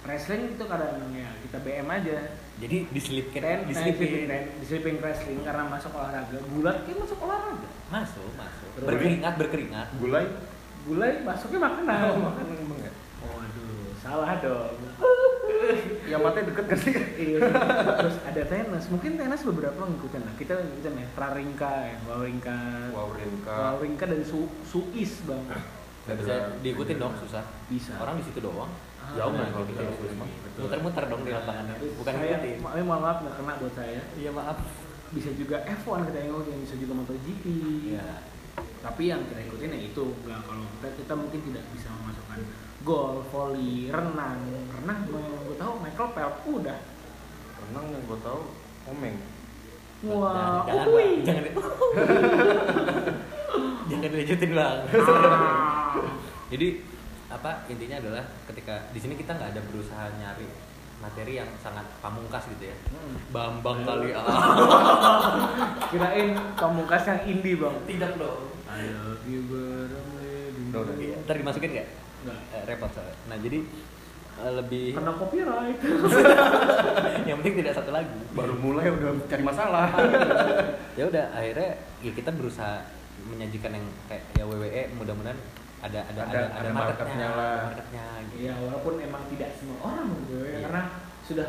[0.05, 2.17] wrestling itu kadang ya kita BM aja.
[2.53, 6.37] jadi diselipkan Ten, diselipin diselipin, diselipin wrestling karena masuk olahraga.
[6.45, 7.69] Bulat kan masuk olahraga.
[7.89, 8.85] masuk masuk Terus?
[8.85, 10.25] berkeringat berkeringat gulai
[10.83, 11.95] Gulai masuknya makanan.
[12.19, 12.72] makanan ya Waduh,
[14.03, 14.75] salah dong.
[16.11, 17.39] ya matanya deket kan sih Iya.
[17.97, 18.85] Terus ada tenis.
[18.87, 20.33] Mungkin tenis beberapa ngikutin lah.
[20.35, 22.59] Kita ngikutin ya Praringka ya, Wawringka.
[22.91, 25.43] wow Rinka Wawringka dan Su Suis bang.
[26.03, 27.95] nggak bisa diikutin dong susah Bisa.
[27.95, 28.67] orang di situ doang
[28.99, 30.27] Ah, jauh iya, nggak kalau gitu kita ikutin mah.
[30.57, 34.01] muter-muter dong di lapangan bukan saya, ikutin ma- eh, maaf nggak kena buat saya.
[34.13, 34.57] iya maaf
[35.09, 37.43] Bisa juga F1 kita ngikutin, bisa juga MotoGP.
[37.87, 38.19] iya
[38.83, 42.39] Tapi yang kita ikutin ya itu nggak kalau kita kita mungkin tidak bisa memasukkan
[42.83, 44.39] golf, volley, renang.
[44.73, 46.79] Renang yang gue tahu Michael Phelps udah.
[47.61, 48.41] renang yang gue tahu
[48.85, 49.15] omeng
[50.03, 51.23] Wah, jangan uhui.
[51.23, 51.43] Jangan
[53.85, 55.95] jangan dilanjutin bang Ah.
[56.49, 56.67] jadi
[57.29, 60.47] apa intinya adalah ketika di sini kita nggak ada berusaha nyari
[60.99, 63.15] materi yang sangat pamungkas gitu ya Hmm.
[63.29, 64.27] bambang kali ah
[65.87, 67.75] Kirain pamungkas yang indie bang.
[67.85, 68.43] tidak dong.
[70.97, 71.87] Iya, ntar dimasukin nggak
[72.23, 72.39] Nggak.
[72.51, 73.59] Eh, repot soalnya nah jadi
[74.35, 75.79] eh, lebih Kena copyright.
[77.27, 79.87] yang penting tidak satu lagu baru mulai udah cari masalah
[80.93, 82.83] ya udah akhirnya ya kita berusaha
[83.25, 85.37] menyajikan yang kayak ya WWE mudah-mudahan
[85.79, 87.59] ada ada Ada- ada, ada marketnya lah.
[87.67, 88.35] marketnya gitu.
[88.41, 90.59] Iya, walaupun emang tidak semua orang gitu ya, Iya.
[90.63, 90.81] karena
[91.21, 91.47] sudah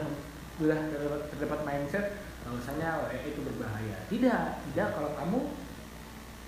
[0.55, 2.07] sudah terdapat, terdapat mindset
[2.43, 3.97] bahwasanya WWE itu berbahaya.
[4.07, 5.39] Tidak, tidak kalau kamu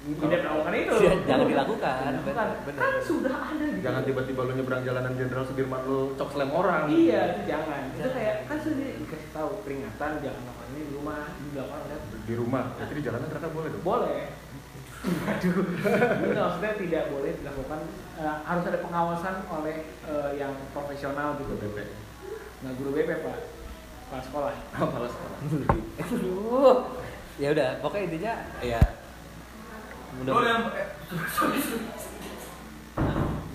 [0.09, 0.95] tidak melakukan itu.
[1.03, 2.23] Ya, jangan dilakukan, Dilakukan.
[2.23, 2.81] benar, benar.
[2.81, 3.83] Kan sudah ada gitu.
[3.83, 7.83] jangan tiba-tiba lu nyebrang jalanan Jenderal Sudirman lu cok slam orang Iya, itu jangan.
[7.93, 11.81] Itu kayak kan sudah di- dikasih tahu peringatan jangan lakukan ini di rumah, ini dilakukan
[11.83, 14.21] oleh di rumah tapi di jalanan ternyata boleh dong boleh.
[15.07, 15.63] Aduh,
[16.19, 17.79] itu maksudnya tidak boleh dilakukan.
[18.17, 21.53] eh, harus ada pengawasan oleh eh, yang profesional gitu.
[21.55, 21.79] BP
[22.57, 23.39] Nggak guru BP pak,
[24.03, 24.55] kepala sekolah.
[24.81, 25.39] kepala sekolah
[26.01, 26.77] Aduh.
[27.37, 28.81] ya udah pokoknya intinya ya
[30.17, 30.33] mudah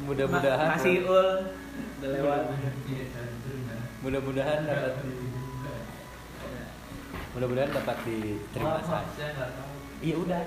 [0.05, 0.67] mudah-mudahan.
[0.75, 1.29] Masih ul.
[2.01, 2.43] Udah lewat.
[4.01, 4.97] mudah-mudahan dapat
[7.31, 9.27] mudah-mudahan dapat diterima saja
[10.01, 10.41] iya udah.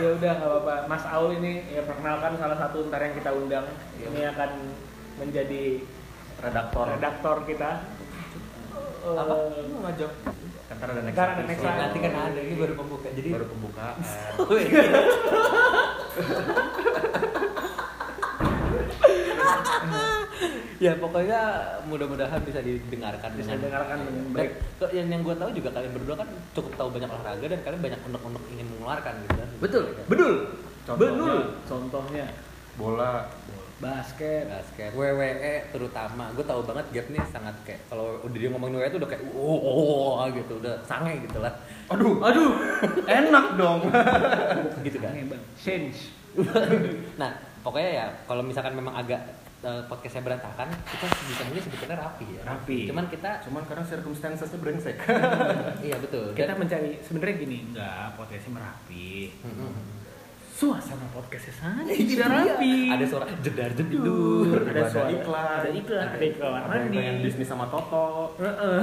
[0.00, 0.74] Ya udah nggak apa-apa.
[0.88, 3.68] Mas Aul ini ya perkenalkan salah satu ntar yang kita undang.
[4.00, 4.50] Ini akan
[5.20, 5.84] menjadi
[6.40, 6.86] redaktor.
[6.96, 7.70] redaktor kita.
[9.04, 9.34] apa?
[9.36, 10.12] Eh, ngajak
[10.84, 11.64] Ntar ada next Ntar ada episode.
[11.64, 13.08] next nanti kan ada ini baru pembuka.
[13.08, 13.96] Jadi baru pembukaan.
[20.76, 21.40] ya pokoknya
[21.86, 24.50] mudah-mudahan bisa didengarkan Bisa dengan didengarkan dengan Dan baik.
[24.76, 27.80] ke- yang yang gue tahu juga kalian berdua kan cukup tahu banyak olahraga dan kalian
[27.80, 29.48] banyak unek-unek ingin mengeluarkan gitu kan.
[29.58, 30.32] Betul, betul.
[30.84, 31.14] Contohnya?
[31.14, 31.38] Betul.
[31.64, 32.26] Contohnya
[32.74, 33.30] Bola.
[33.84, 34.42] Basket.
[34.48, 38.88] basket WWE terutama gue tahu banget Gap nih sangat kayak kalau udah dia ngomongin WWE
[38.88, 39.76] itu udah kayak oh, oh,
[40.16, 41.52] oh, gitu udah sange gitu lah
[41.84, 42.48] Aduh, aduh,
[43.04, 43.92] enak dong.
[44.88, 45.12] gitu kan.
[45.54, 46.16] Change.
[47.20, 47.28] nah
[47.60, 49.20] pokoknya ya kalau misalkan memang agak
[49.60, 52.78] eh, podcastnya berantakan kita sebisanya sebetulnya rapi ya Rapi.
[52.84, 54.96] cuman kita Cuman karena circumstancesnya brengsek.
[55.86, 59.30] iya betul Kita Dan- mencari sebenarnya gini, enggak podcastnya merapi.
[59.44, 59.72] Mm-mm.
[60.54, 62.86] Suasana podcastnya saja Itu tidak rapi.
[62.86, 65.58] ada suara jedar jedul ada Ada suara iklan.
[65.58, 66.96] ada iklan, ada iklan Ada yang mandi.
[66.96, 68.38] pengen bisnis sama Toto.
[68.38, 68.78] Heeh.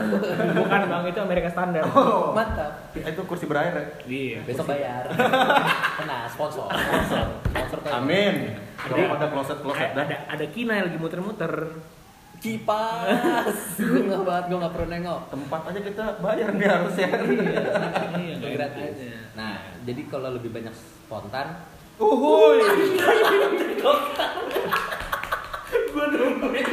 [0.51, 1.81] Bukan bang, itu Amerika standar.
[1.87, 3.83] Oh, mantap itu kursi berair ya?
[4.03, 4.37] Iya.
[4.43, 5.07] besok bayar
[5.97, 8.51] kena sponsor sponsor sponsor Amin.
[8.77, 10.05] Ada- Kalau ada closet closet Ada, dah.
[10.05, 11.53] ada ada Kina yang lagi muter-muter.
[12.41, 15.21] Kipas gue nggak banget gue nggak perlu nengok.
[15.29, 17.09] Tempat aja kita bayar nih harusnya.
[18.17, 18.97] Iya, Itu gratis
[19.31, 21.47] nah jadi kalau lebih banyak spontan
[22.01, 22.57] Uhuy.
[25.93, 26.65] gue nungguin.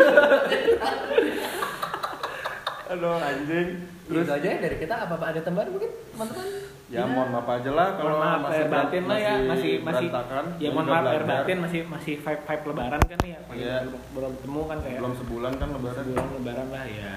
[2.88, 3.68] Aduh anjing.
[4.08, 4.24] Terus?
[4.24, 5.92] itu aja ya dari kita apa apa ada tambahan mungkin?
[6.16, 9.72] Teman-teman Ya mohon maaf aja lah kalau Mohon maaf masih lahir batin lah ya, masih
[9.84, 10.08] masih
[10.56, 13.38] ya mohon maaf lahir batin masih masih vibe vibe lebaran kan ya.
[13.52, 13.76] Iya.
[13.84, 14.98] Belum, belum ketemu kan kayak?
[15.04, 16.00] Belum sebulan kan lebaran.
[16.00, 17.14] sebulan lebaran lah ya.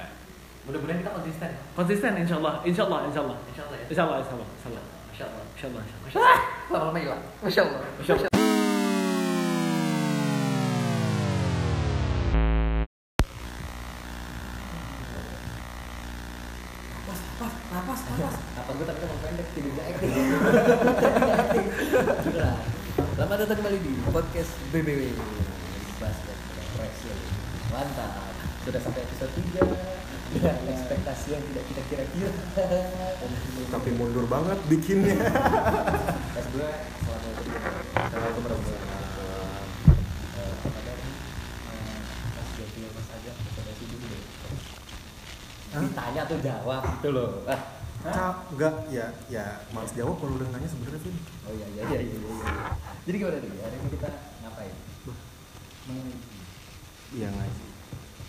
[0.61, 1.49] mudah-mudahan kita konsisten.
[1.73, 4.37] Konsisten insya Allah, insya Allah, insya Allah, insya Allah ya insya Allah, insya
[7.63, 8.40] Allah, insya
[55.89, 56.21] Meng-
[57.11, 57.69] Iya sih.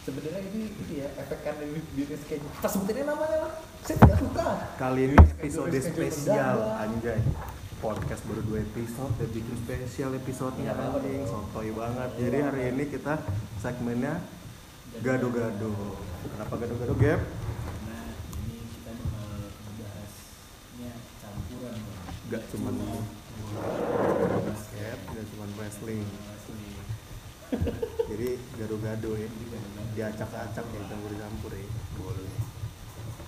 [0.02, 1.62] Sebenarnya ini ini ya efek karena
[1.94, 3.52] bisnis kayak kita sebutinnya namanya lah.
[3.86, 4.46] Saya tidak suka.
[4.74, 7.22] Kali ini episode spesial, anjay.
[7.78, 11.30] Podcast baru dua episode, dan bikin spesial episode Iya, apa-apa anjing, dong.
[11.46, 12.08] sotoy banget.
[12.14, 13.14] Jadi hari ini kita
[13.58, 14.14] segmennya
[14.98, 15.98] gado-gado.
[16.34, 17.20] Kenapa gado-gado, Gap?
[17.86, 18.06] Nah,
[18.38, 19.26] ini kita bakal
[19.66, 21.78] membahasnya campuran.
[22.26, 22.74] Gak cuman
[24.42, 26.06] basket, gak cuman wrestling.
[28.08, 29.28] Jadi gado-gado ya,
[29.96, 31.68] diacak-acak ya, campur-campur ya.
[32.00, 32.32] Boleh.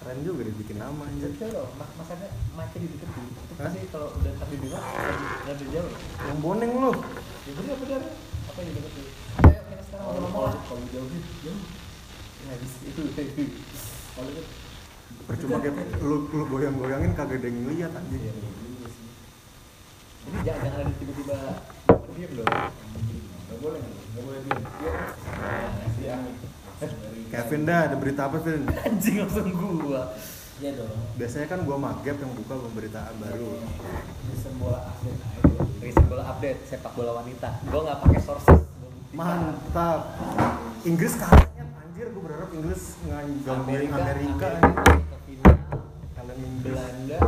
[0.04, 1.32] Keren juga dibikin nama anjir.
[1.32, 3.08] Jadi loh, mas masanya mic-nya di deket.
[3.08, 5.92] Itu pasti kalau udah sampai di ada jauh.
[6.28, 6.92] Yang boneng lu.
[7.48, 8.02] Ya bener bener.
[8.52, 9.06] Apa yang di deket tuh?
[9.48, 10.54] Ayo kita sekarang ngomong lah.
[10.68, 11.60] Kalau jauh sih jauh.
[12.44, 13.02] Nggak bisa itu.
[14.12, 14.44] Kalau itu
[15.24, 15.72] Percuma Gap,
[16.04, 17.92] lu, lu goyang-goyangin kagak ada yang ngeliat.
[17.96, 19.08] Iya, iya sih.
[20.28, 21.38] Ini jangan ada tiba-tiba
[22.12, 22.52] diam dong.
[23.54, 24.58] Gak boleh nih, gak boleh diam.
[25.94, 26.26] Siang.
[27.30, 28.66] Kevin dah, ada berita apa Vin?
[28.66, 30.10] Anjing langsung gua.
[30.58, 30.90] Iya dong.
[31.14, 33.62] Biasanya kan gua magap yang buka pemberitaan baru.
[34.26, 35.54] Recent bola update aja.
[35.86, 37.62] Recent bola update sepak bola wanita.
[37.70, 38.60] Gua nggak pakai sources.
[39.14, 40.18] Mantap.
[40.82, 44.46] Inggris kalah anjir, gua berharap Inggris ngangguin Amerika, Amerika.
[44.50, 45.54] Amerika ke final.
[46.18, 46.74] Kalian Inggris.
[46.74, 47.18] Belanda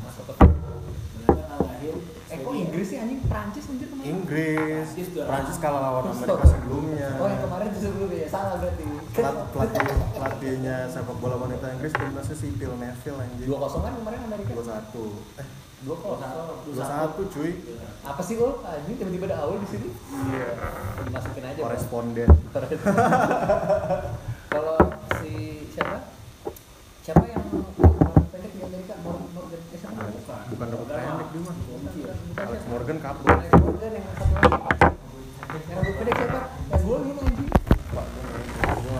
[0.00, 0.76] masuk ke final.
[1.20, 1.96] Belanda ngalahin
[2.32, 4.06] Eh kok Inggris sih anjing Prancis anjir kemarin?
[4.08, 7.08] Inggris, Prancis kalah lawan Amerika sebelumnya.
[7.16, 8.84] Oh yang kemarin itu sebelumnya ya salah berarti.
[9.10, 9.80] Pelat- pelatih
[10.10, 13.46] pelatihnya sepak bola wanita Inggris timnasnya si Phil Neville anjir.
[13.46, 14.50] Dua kosong kan kemarin Amerika.
[14.52, 15.04] Dua satu.
[15.36, 15.48] Eh,
[15.84, 16.32] Dua kosong.
[16.64, 17.50] dua satu cuy.
[18.00, 18.62] Apa sih lo?
[18.62, 19.88] Anjing tiba-tiba ada awal di sini.
[20.32, 20.48] Iya.
[21.02, 21.60] Dimasukin aja.
[21.66, 22.28] Koresponden.
[24.48, 24.76] Kalau
[25.18, 25.34] si?
[27.04, 28.96] Siapa yang orang pendek di Amerika?
[29.04, 30.08] Morgan Morgan eh, siapa?
[30.08, 30.40] Bukan.
[30.56, 31.54] Bukan rambut pendek dia mah.
[31.60, 31.92] Bukan,
[32.32, 33.32] bukan, Morgan kabur.
[33.32, 34.44] Alex Morgan yang satu lagi.
[34.44, 34.60] Yang
[35.72, 36.40] rambut pendek siapa?
[36.68, 37.48] Yang gue ini anjing.
[37.48, 38.92] Itu,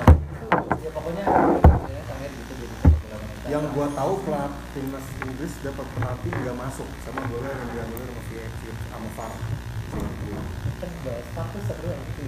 [0.80, 3.44] Ya pokoknya ya terakhir gitu jadi sepak bola wanita.
[3.44, 8.22] yang gua tahu pelat timnas Inggris dapat penalti nggak masuk sama golnya yang diambil sama
[8.24, 9.32] VFC sama VAR
[10.74, 12.24] kan bahas tapi seru yang gitu.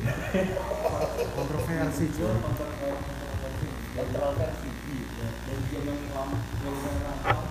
[1.32, 4.68] kontroversi cuy kontroversi
[5.16, 7.48] dari zaman lama dari zaman lama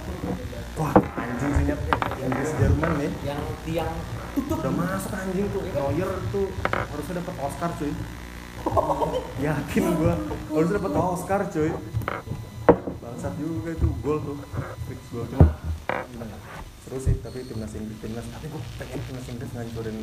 [0.76, 1.80] Wah, anjing sih Nyet.
[2.20, 3.08] Inggris Jerman nih.
[3.24, 3.96] yang tiang
[4.36, 5.64] tutup Udah masuk anjing tuh.
[5.64, 7.96] Neuer tuh harusnya dapat Oscar cuy.
[9.40, 10.20] Yakin gua
[10.52, 10.92] harusnya dapat
[11.26, 11.74] Oscar cuy.
[13.02, 14.38] Bangsat juga itu gol tuh.
[14.86, 15.58] Fix gol cuma
[16.86, 19.98] seru sih tapi timnas Inggris timnas tapi gue pengen timnas Inggris ngancurin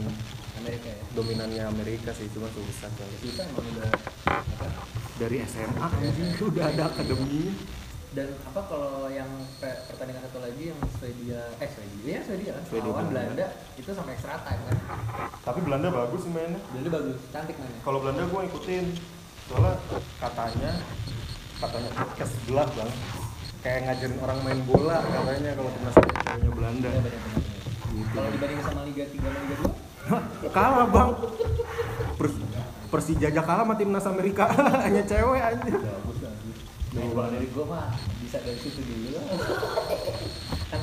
[0.59, 1.03] Amerika ya.
[1.15, 3.87] dominannya Amerika sih cuma susah kali kita emang udah
[4.27, 4.67] apa?
[5.15, 7.55] Dari SMA anjing udah ada akademi.
[8.11, 9.31] Dan apa kalau yang
[9.63, 12.63] pe- pertandingan satu lagi yang Swedia eh Swedia ya Swedia kan?
[12.67, 13.31] Swedia, lawan Belanda.
[13.31, 13.47] Belanda
[13.79, 14.77] itu sampai extra time kan?
[15.39, 16.59] Tapi Belanda bagus sih mainnya.
[16.67, 17.79] Belanda bagus cantik mainnya.
[17.81, 18.87] Kalau Belanda gue ikutin
[19.43, 19.75] soalnya
[20.19, 20.73] katanya
[21.63, 22.91] katanya podcast sebelah bang.
[23.63, 26.89] Kayak ngajarin orang main bola katanya kalau timnas ceweknya Belanda.
[26.91, 27.43] Benar-benar.
[27.93, 28.11] gitu.
[28.13, 29.93] Kalau dibanding sama Liga 3 sama Liga 2
[30.51, 31.11] kalah bang.
[32.19, 32.35] Pers
[32.91, 34.45] Persija aja kalah sama timnas Amerika.
[34.85, 35.63] Hanya cewek aja.
[35.63, 36.59] Bagus bagus.
[36.93, 37.89] Nah, kalau dari gue mah
[38.21, 39.17] bisa dari situ dulu.
[40.69, 40.81] Kan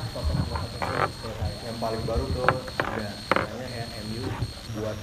[1.69, 2.49] yang paling baru tuh
[2.82, 3.13] ada
[3.69, 4.25] ya MU
[4.80, 4.97] buat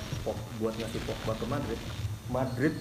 [0.59, 1.81] buat ngasih Pogba ke Madrid.
[2.27, 2.75] Madrid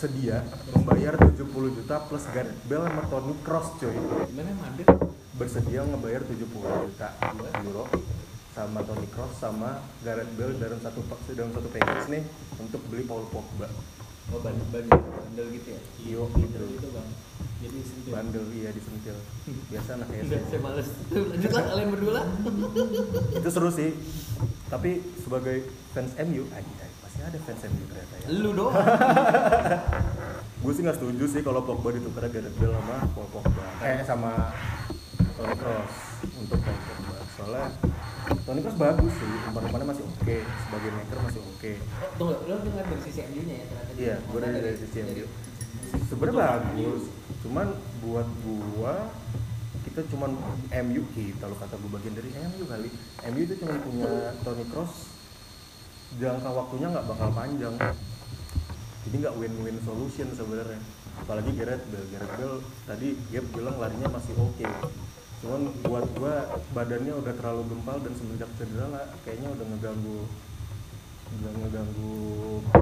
[0.00, 0.40] bersedia
[0.72, 3.92] membayar 70 juta plus Gareth Bale sama Toni Kroos coy
[4.32, 4.88] Gimana Madrid?
[5.36, 6.40] bersedia ngebayar 70
[6.88, 7.08] juta
[7.60, 7.84] euro
[8.56, 11.04] sama Toni Kroos sama Gareth Bale dalam satu
[11.36, 12.24] dalam satu package nih
[12.56, 13.68] untuk beli Paul Pogba.
[14.32, 15.80] Oh bagi bandel gitu ya?
[16.00, 17.08] Iyo gitu bang.
[17.60, 17.78] Jadi
[18.08, 19.20] bandel iya disentil.
[19.68, 20.88] Biasa anak SD saya males.
[21.12, 22.12] Lanjutlah kalian berdua.
[22.16, 22.26] Lah.
[23.36, 23.92] itu seru sih.
[24.72, 26.89] Tapi sebagai fans MU aja
[27.20, 28.26] pasti ada fans MU ternyata ya.
[28.32, 28.74] Lu doang.
[30.60, 33.64] gue sih nggak setuju sih kalau Pogba ditukar Gareth Bale sama Paul Pogba.
[33.84, 34.32] Eh sama
[35.36, 35.94] Toni Kroos
[36.40, 37.16] untuk Paul Pogba.
[37.36, 37.64] Soalnya
[38.44, 41.72] Toni Kroos bagus sih umpan-umpannya masih oke sebagai maker masih oke.
[42.16, 43.92] Tunggu, lu dengar dari sisi MU-nya ya ternyata.
[44.00, 45.26] iya gue dari, dari sisi MU
[46.06, 47.02] sebenarnya bagus
[47.42, 47.66] cuman
[48.04, 48.94] buat gua
[49.80, 50.30] kita cuman
[50.86, 52.88] MU kita lo kata gue bagian dari MU kali.
[53.32, 55.09] MU itu cuma punya Toni Kroos
[56.18, 57.74] jangka waktunya nggak bakal panjang.
[59.06, 60.80] Jadi nggak win-win solution sebenarnya.
[61.22, 62.06] Apalagi Gareth Bale.
[62.10, 62.56] Gareth Bale
[62.88, 64.66] tadi Gap bilang larinya masih oke.
[65.40, 70.20] Cuman buat gua badannya udah terlalu gempal dan semenjak cedera lah kayaknya udah ngeganggu
[71.30, 72.18] udah ngeganggu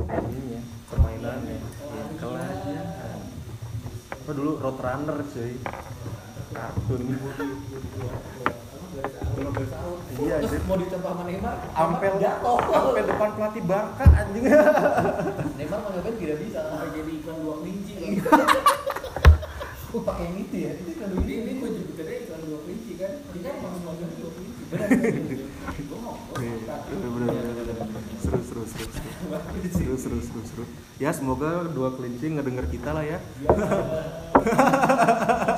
[0.08, 1.58] ininya permainannya.
[1.68, 2.80] Ya kelahnya
[4.08, 5.52] apa dulu road runner cuy.
[6.48, 7.02] Kartun
[10.18, 14.44] iya terus mau ditembak sama Neymar ampel jatuh ampel depan pelatih Barca anjing
[15.58, 18.38] Neymar mau ngapain tidak bisa sampai jadi iklan dua kelinci kan
[19.88, 20.70] pakai yang itu ya?
[20.76, 21.10] Itu iklan.
[21.24, 23.12] Ini gue jemputannya iklan dua kelinci kan?
[23.28, 24.62] Ini kan mau mau dua kelinci.
[24.68, 24.88] Benar.
[25.88, 26.16] Gue mau.
[26.38, 26.76] Iya,
[28.20, 29.96] seru seru seru seru.
[29.96, 30.64] Seru seru seru
[31.00, 33.18] Ya semoga dua kelinci ngedenger kita lah ya.
[33.40, 33.56] Iya.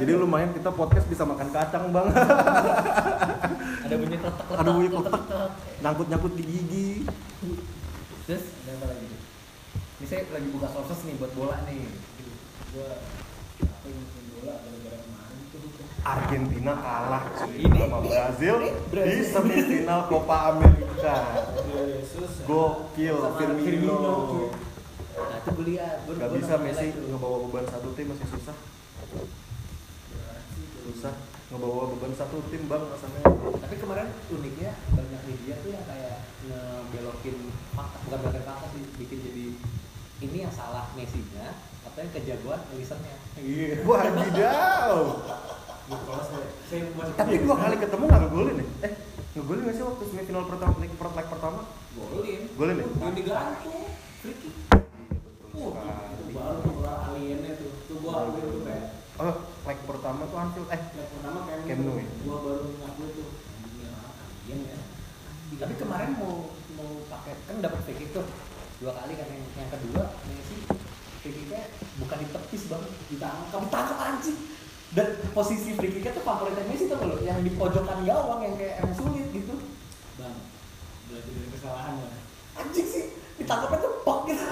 [0.00, 2.08] jadi lumayan kita podcast bisa makan kacang bang
[3.82, 4.56] Ada bunyi kletek kletek.
[4.56, 5.22] ada bunyi kletek
[5.80, 6.88] nyangkut nyangkut di gigi
[8.22, 9.06] Terus ada apa lagi?
[9.98, 11.82] Ini saya lagi buka sources nih buat bola nih.
[13.60, 15.60] apa yang main bola gara-gara kemarin tuh
[16.00, 19.24] Argentina kalah cuy Ini- sama Brazil ini di Brazil.
[19.26, 21.16] semifinal Copa America
[21.68, 24.14] Yesus gokil Firmino, Firmino.
[25.10, 25.96] Nah itu gue lihat.
[26.06, 28.56] Gak bisa Messi ngebawa beban satu tim masih susah
[31.00, 31.16] susah
[31.48, 33.24] ngebawa beban satu tim bang rasanya.
[33.56, 37.36] Tapi kemarin uniknya banyak media tuh yang kayak ngebelokin
[37.72, 39.44] fakta, bukan belokin fakta sih, bikin jadi
[40.20, 41.56] ini yang salah Messi-nya
[41.88, 43.16] atau yang kejagoan Alisonnya.
[43.40, 43.80] Iya.
[46.68, 48.92] saya buat tapi dua kali ketemu nggak ngegolin nih eh
[49.34, 51.60] ngegolin nggak sih waktu semifinal pertama leg, per- leg pertama?
[51.96, 52.40] Golin.
[52.60, 52.86] Golin ya?
[53.00, 53.82] Yang digantung
[54.20, 54.54] free kick.
[55.56, 55.72] Uh,
[56.30, 57.72] baru bola aliennya tuh.
[57.88, 59.36] Tuh gua tuh kayak oh
[59.68, 62.06] leg pertama tuh Anfield eh yang pertama kayak Camp Nou ya?
[62.24, 63.30] gua baru ngakuin tuh.
[64.48, 64.78] Ya ya
[65.60, 68.24] Tapi kemarin mau mau pakai kan dapat free kick tuh.
[68.80, 70.56] Dua kali kan yang, yang kedua Messi
[71.20, 71.62] free kicknya
[72.00, 74.38] bukan ditepis bang ditangkap ditangkap anjing.
[74.90, 78.80] Dan posisi free kicknya tuh favoritnya Messi tuh loh yang di pojokan gawang yang kayak
[78.80, 79.54] emang sulit gitu.
[80.16, 80.36] Bang
[81.10, 82.08] belajar dari kesalahan ya?
[82.60, 83.04] Anjing sih
[83.40, 84.44] ditangkapnya tuh pok gitu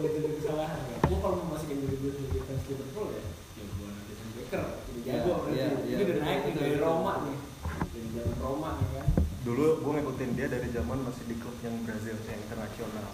[0.00, 3.24] belajar dari kesalahan ya gua kalau mau masukin diri gua sebagai fans Liverpool ya
[3.60, 6.46] ya gua nanti Baker jadi Iya, jago berarti iya, ini iya, udah betul, naik nih
[6.48, 6.86] betul, dari betul.
[6.88, 7.38] Roma nih
[7.92, 9.06] dari zaman Roma nih kan
[9.46, 13.08] dulu gue ngikutin dia dari zaman masih di klub yang Brazil yang internasional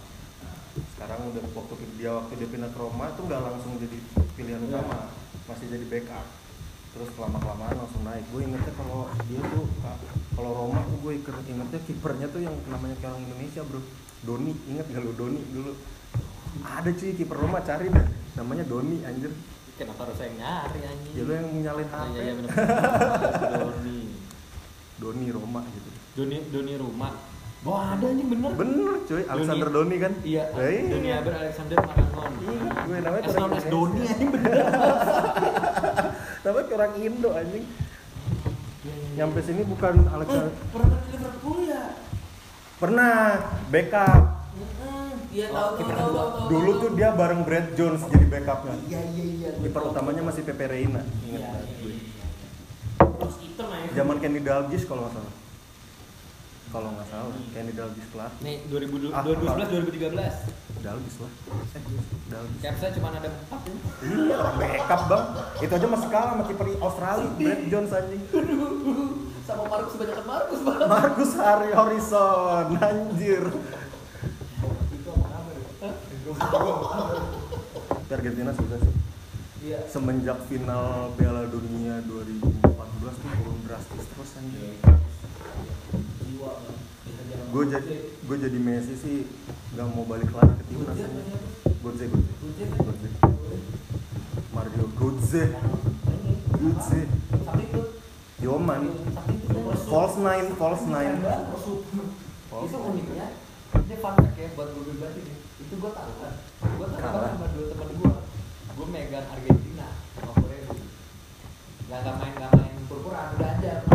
[0.97, 3.99] sekarang udah waktu dia waktu dia pindah ke Roma tuh nggak langsung jadi
[4.33, 4.69] pilihan Iya.
[4.73, 5.13] utama
[5.45, 6.25] masih jadi backup
[6.93, 9.65] terus lama kelamaan langsung naik gue ingetnya kalau dia tuh
[10.33, 11.13] kalau Roma tuh gue
[11.47, 13.81] ingetnya kipernya tuh yang namanya kayak orang Indonesia bro
[14.23, 15.73] Doni inget gak lu Doni dulu
[16.63, 19.33] ada cuy kiper Roma cari deh namanya Doni anjir
[19.73, 21.13] Kenapa harus saya nyari anjing?
[21.13, 22.51] ya lu yang nyalin HP iya, iya bener.
[23.53, 24.01] Doni.
[24.95, 27.13] Doni Roma gitu Doni Doni rumah.
[27.63, 28.53] Wah ada anjing bener.
[28.53, 30.45] bener cuy Alexander Doni kan Iya.
[30.55, 32.22] Eh, Doni Aber Alexander Marangon.
[32.95, 33.71] Iya, gue namanya orang Indonesia.
[33.71, 34.53] Doni anjing bener.
[36.45, 37.65] namanya orang Indo anjing
[39.13, 41.83] nyampe sini bukan Eh, Alexander pernah di Liverpool ya?
[42.77, 43.15] pernah
[43.69, 44.23] backup
[45.29, 46.23] Iya tahu, tahu, tahu, kedua.
[46.29, 46.47] tahu.
[46.47, 49.49] dulu tuh dia bareng Brad Jones jadi backupnya Iya iya iya.
[49.59, 52.27] kiper utamanya masih Pepe Reina Iya ingat iya iya.
[52.99, 53.89] Terus hitam ya.
[53.95, 55.33] zaman Kenny Dalglish kalau nggak salah
[56.73, 60.35] kalau nggak salah Kenny Dalglish pelatih Nih 2000 Ah, 2011 2013.
[60.83, 61.83] Dalglish lah eh
[62.27, 63.75] Dalglish Capsnya cuma ada 4 ya.
[64.03, 65.25] iya orang backup bang
[65.61, 68.23] itu aja masih kalah sama kiper Australia Brad Jones anjing
[69.43, 70.87] Sama Marcus kebanyakan Marcus banget.
[70.87, 73.43] Marcus Harry Horizon anjir
[78.09, 78.95] Argentina susah sih
[79.63, 79.79] Iya.
[79.87, 82.67] semenjak final Piala Dunia 2014
[83.15, 84.99] tuh turun drastis terus anjir bang.
[84.99, 85.12] Sama
[87.53, 87.93] gue jadi
[88.27, 89.17] gue jadi Messi sih
[89.77, 90.99] nggak mau balik lagi ke timnas.
[91.83, 92.65] Godze Godze.
[92.79, 93.09] Godze
[94.51, 95.45] Mario Godze.
[96.59, 97.01] Godze
[98.43, 98.83] Yoman
[99.87, 101.15] false nine false nine
[102.53, 103.27] Itu uniknya
[103.73, 105.23] ini fun ya buat gue pribadi.
[105.63, 106.33] Itu gue tahu kan.
[106.77, 108.15] Gue tahu sama dua teman gue.
[108.73, 109.89] Gue megang Argentina
[110.19, 110.67] sama Korea.
[111.87, 113.92] Gak nggak main nggak main purpura udah aja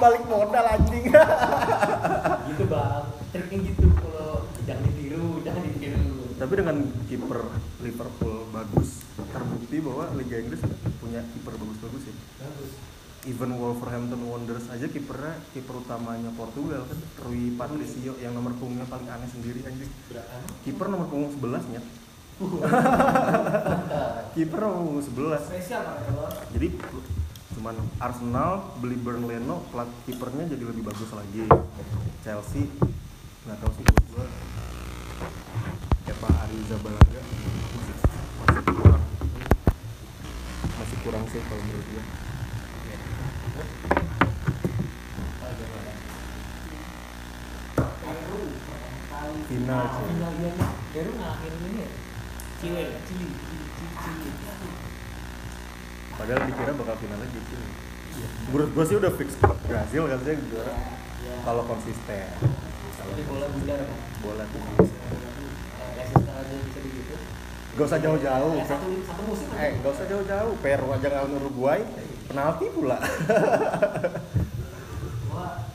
[0.00, 1.04] balik modal anjing
[2.46, 3.04] gitu bang.
[3.30, 6.24] Triknya gitu kalau jangan ditiru jangan ditiru.
[6.34, 7.40] tapi dengan kiper
[7.78, 10.64] Liverpool bagus terbukti bahwa Liga Inggris
[10.96, 12.70] punya kiper bagus-bagus ya Bagus.
[13.22, 19.04] even Wolverhampton Wanderers aja kipernya kiper utamanya Portugal kan Rui Patricio yang nomor punggungnya paling
[19.06, 19.92] aneh sendiri anjing
[20.64, 21.82] kiper nomor punggung 11 nya
[22.40, 24.32] Mantap.
[24.32, 26.28] kiper nomor punggung 11 Spesial pak kalau.
[26.50, 26.66] jadi
[27.60, 31.44] cuman Arsenal beli Burnleno plat kipernya jadi lebih bagus lagi
[32.24, 32.72] Chelsea
[33.44, 34.24] nggak tahu sih gua
[36.08, 37.96] Kepa Arrizabalaga masih
[38.40, 39.04] masih kurang
[40.72, 41.84] masih kurang sih kalau menurut
[49.20, 49.40] kali.
[49.50, 49.84] Final,
[50.40, 50.54] nih.
[50.96, 51.90] Peru ngalahin ini ya.
[52.58, 53.28] Chile, Chile,
[54.00, 54.49] Chile.
[56.20, 57.68] Padahal dikira bakal finalnya di sini.
[58.52, 60.76] Menurut gua sih udah fix Brazil kan sih juara.
[61.40, 62.28] Kalau konsisten.
[63.00, 63.80] Jadi bola bundar
[64.20, 64.92] bola tuh bisa
[66.84, 67.16] begitu.
[67.80, 68.60] gak usah jauh-jauh.
[68.60, 69.48] Eh, satu satu musim.
[69.56, 70.52] Eh gak usah jauh-jauh.
[70.60, 71.80] Peru aja ngalahin Uruguay.
[72.28, 73.00] Penalti pula.
[75.32, 75.64] Bola.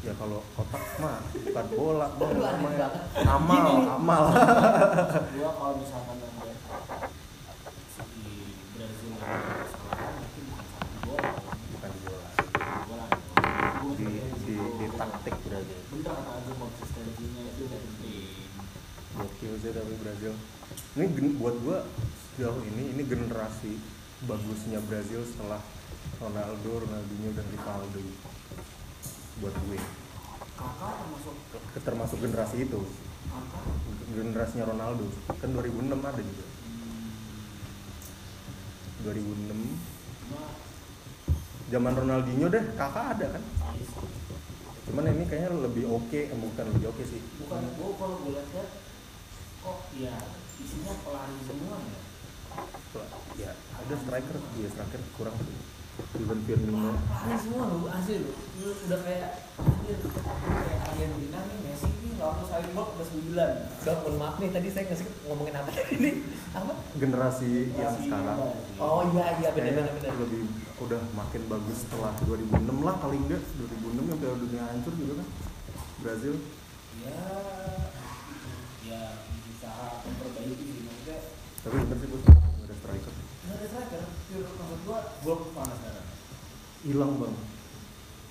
[0.00, 2.88] ya kalau kotak mah bukan bola aneh namanya
[3.20, 3.68] amal
[4.00, 4.22] amal
[5.38, 6.40] Gua kalau misalkan ada
[7.94, 12.28] si Brazil yang kesalahan itu bukan satu bola, bukan bola
[12.88, 13.06] bola.
[13.84, 14.66] Gua di percaya di, situ.
[14.80, 18.48] di taktik Brazil Bener kata Azu konsistensinya itu udah penting.
[19.60, 20.32] Sih tapi Brazil.
[20.96, 21.84] Ini gen- buat gua
[22.34, 23.76] sejauh ini ini generasi
[24.24, 25.60] bagusnya Brazil setelah
[26.20, 28.00] Ronaldo, Ronaldinho dan Rivaldo.
[29.40, 29.78] Buat gue.
[30.56, 31.34] Kakak termasuk?
[31.80, 32.80] Termasuk generasi itu.
[34.12, 35.08] Generasinya Ronaldo.
[35.40, 36.46] Kan 2006 ada juga.
[39.00, 39.56] 2006
[40.20, 40.44] cuma
[41.72, 43.42] zaman Ronaldinho deh kakak ada kan?
[44.84, 47.20] Cuman ini kayaknya lebih oke eh, bukan lebih oke sih.
[47.40, 48.68] Bukan gua kalau gue lihat
[49.60, 50.16] kok ya
[50.60, 51.98] isinya pelari semua ya.
[53.38, 55.58] ya ada striker dia striker kurang sih
[56.00, 58.32] Steven Firmino Pelari semua lu asli lu.
[58.32, 59.30] Lu udah kayak
[59.60, 63.50] anjir kayak Argentina nih Messi nih lawan Usain Bolt udah sembilan.
[63.84, 66.14] Gak, mohon maaf nih tadi saya ngasih ngomongin apa tadi nih?
[66.56, 66.72] Apa?
[66.96, 68.38] generasi yang sekarang?
[68.80, 70.12] Oh iya iya benar benar benar.
[70.24, 70.42] lebih
[70.80, 75.28] udah makin bagus setelah 2006 lah paling enggak 2006 yang Piala Dunia hancur juga kan
[76.00, 76.34] Brazil
[77.04, 77.20] ya
[80.06, 81.18] memperbaiki sih maksudnya
[81.60, 85.74] tapi bener sih bos nggak ada striker nggak ada striker pure maksud gua gua mana
[85.76, 86.06] sekarang
[86.80, 87.36] hilang bang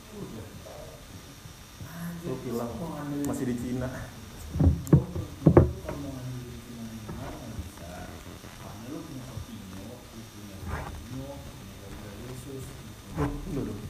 [0.09, 0.47] udah
[1.99, 2.71] anjir Lu hilang
[3.29, 3.87] masih di Cina
[4.89, 5.05] gua
[5.85, 7.91] kalau mau ngambil di Cina Neymar nggak bisa
[8.59, 12.65] karena lu punya Coutinho lu punya Coutinho punya Gabriel Jesus
[13.19, 13.81] Loh, lu dong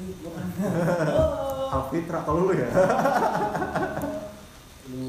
[0.00, 0.46] eh gua kan
[1.70, 2.70] Alfitra kalau lu ya
[4.90, 5.04] lu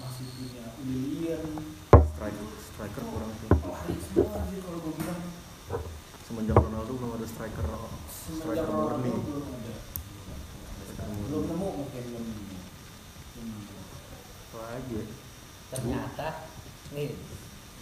[0.00, 1.44] masih punya William
[1.92, 7.26] striker striker kurang tuh lari semua anjir kalau gua bilang sama semenjak Ronaldo belum ada
[7.26, 9.74] striker semenjak striker Ronaldo murni belum ada
[10.88, 11.48] Striker belum murni.
[11.48, 12.56] nemu mungkin belum nemu.
[13.32, 13.72] Belum nemu.
[14.48, 15.04] Apa lagi ya?
[15.68, 16.28] Ternyata
[16.92, 17.10] nih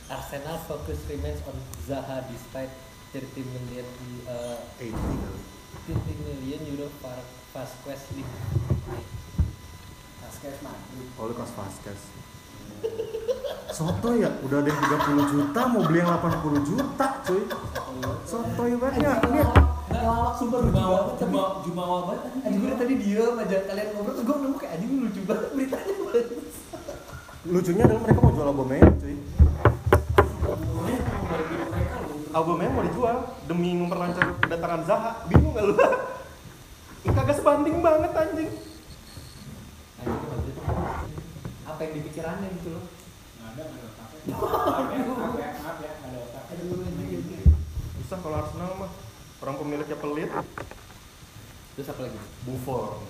[0.06, 1.56] Arsenal focus remains on
[1.88, 2.70] Zaha despite
[3.10, 3.88] 30 million
[4.28, 5.40] uh, 80 kali
[5.90, 7.16] 30 million euro for
[7.50, 8.34] Vasquez League.
[10.22, 12.00] Vasquez Madrid Oh Lucas Vasquez
[14.06, 14.78] Soto ya, udah ada yang
[15.18, 17.42] 30 juta, mau beli yang 80 juta cuy.
[18.22, 18.78] Soto ya.
[18.78, 19.50] Banyak, lihat.
[19.90, 22.22] Ngelawak sumpah lucu Jumawa banget Jumawa Jumawa banget.
[22.46, 23.58] Anjing gue tadi diem aja.
[23.66, 25.94] Kalian ngobrol terus gue nemu kayak anjing lucu banget beritanya.
[27.50, 29.14] Lucunya adalah mereka mau jual Aubameyang cuy
[31.66, 33.16] mereka loh Aubameyang mau dijual
[33.50, 35.74] demi memperlancar kedatangan Zaha Bingung gak lu?
[37.06, 38.50] Ini kagak sebanding banget anjing
[39.98, 40.56] Anjing itu Madrid.
[41.70, 42.86] Apa yang dipikirannya gitu loh?
[43.56, 46.84] nggak ada nggak ada otaknya maaf ya maaf ya maaf ya nggak ada otaknya Aduh
[46.84, 47.22] anjing.
[47.96, 48.90] Bisa kalau Arsenal mah
[49.40, 50.30] Orang pemiliknya pelit
[51.76, 52.18] Terus apa lagi?
[52.44, 53.00] Buffon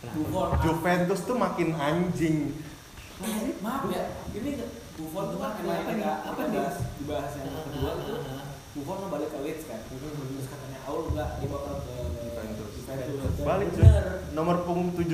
[0.00, 0.16] Kenapa?
[0.16, 2.36] Buffon Juventus tuh makin anjing.
[3.22, 4.50] Eh, maaf ya ini
[4.92, 6.02] Buffon tuh kan emang Apa nih?
[6.02, 6.58] kita Apa kita nih?
[6.58, 8.14] bahas dibahas yang kedua itu
[8.72, 9.80] Buffon mau balik ke Leeds kan?
[9.84, 12.72] Terus katanya Aul enggak dia bakal ke Juventus.
[13.38, 13.82] Balik cuy.
[13.82, 14.06] Bener.
[14.32, 15.12] Nomor punggung 77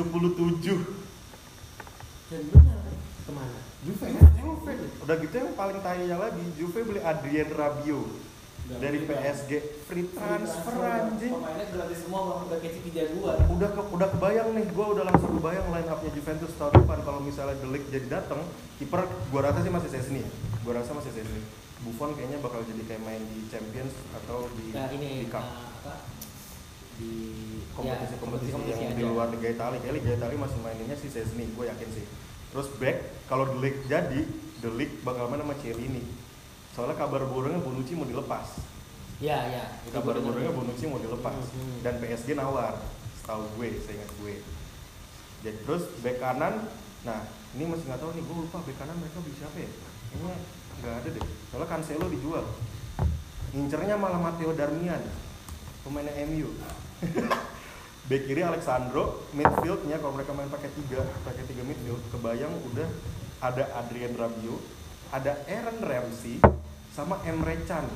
[2.29, 2.79] dan bener.
[3.25, 3.59] Ke mana?
[3.85, 4.07] Juve.
[4.37, 4.73] Juve.
[5.01, 8.28] Udah gitu yang paling tayanya lagi Juve beli Adrien Rabiot
[8.77, 9.51] dari PSG
[9.89, 11.33] free transfer anjing.
[11.33, 13.37] Pemainnya gratis semua orang udah kayak Ciki Jaguar.
[13.49, 14.67] Udah ke, udah kebayang nih.
[14.69, 16.99] Gue udah langsung kebayang line upnya Juventus tahun depan.
[17.01, 18.45] Kalau misalnya Delik jadi datang
[18.79, 20.23] kiper gue rasa sih masih Sesni
[20.63, 21.43] gue rasa masih Sesni
[21.83, 25.43] Buffon kayaknya bakal jadi kayak main di Champions atau di Nah ini di Cup.
[25.47, 25.95] apa?
[26.99, 27.15] Di
[27.75, 28.99] kompetisi ya, kompetisi kompetisi yang aja.
[28.99, 29.79] di luar Liga Italia.
[29.79, 32.07] Kayak Liga Italia masih maininnya si Sesni gue yakin sih.
[32.55, 32.97] Terus back
[33.31, 34.23] kalau Delik jadi
[34.59, 36.03] Delik bakal main sama Chiellini
[36.79, 38.63] soalnya kabar burungnya Bonucci mau dilepas.
[39.19, 39.67] Ya ya.
[39.83, 41.35] itu kabar burungnya Bonucci mau dilepas.
[41.35, 41.83] Hmm.
[41.83, 42.79] dan PSG nawar
[43.19, 44.35] setahu gue saya ingat gue.
[45.43, 46.71] Jadi terus bek kanan
[47.03, 47.27] nah
[47.59, 49.71] ini masih nggak tahu nih gue lupa bek kanan mereka beli siapa ya?
[50.15, 50.35] Kayaknya
[50.79, 51.25] nggak ada deh.
[51.51, 52.47] Soalnya Cancelo dijual.
[53.59, 55.03] Ngincernya malah Matteo Darmian
[55.83, 56.53] pemainnya MU
[58.13, 62.89] bek kiri Alexandro midfieldnya kalau mereka main pakai tiga pakai tiga midfield kebayang udah
[63.41, 64.61] ada Adrien Rabiot
[65.09, 66.37] ada Aaron Ramsey
[66.99, 67.87] sama Emre Can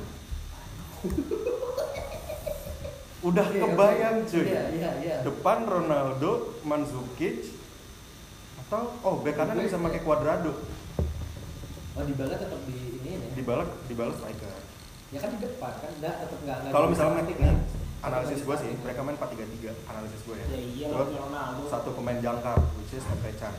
[3.21, 4.29] udah Oke, kebayang oke.
[4.29, 5.15] cuy Iya iya iya.
[5.21, 6.31] depan Ronaldo,
[6.63, 7.51] Mandzukic
[8.57, 10.55] atau oh bek kanan bisa pakai Cuadrado
[11.93, 13.27] Oh di bala tetap di ini ya.
[13.35, 14.49] dibalak dibalas striker
[15.11, 16.71] Ya kan di depan kan enggak tetap enggak enggak.
[16.71, 17.55] kalau di misalnya nih kan.
[18.01, 22.17] analisis gue di sih mereka main 4-3-3 analisis gue ya ya iya Terus satu pemain
[22.17, 23.51] jangkar which is Emre Can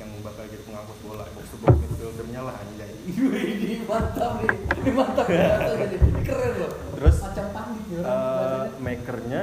[0.00, 1.24] yang bakal jadi pengangkut bola.
[1.36, 2.92] Box to box midfieldernya lah anjay.
[3.68, 4.56] Ini mantap nih.
[4.80, 5.44] Ini mantap ini.
[6.24, 6.72] Keren loh.
[6.96, 8.00] Terus, macam pandit ya.
[8.00, 9.42] Eh, orang makernya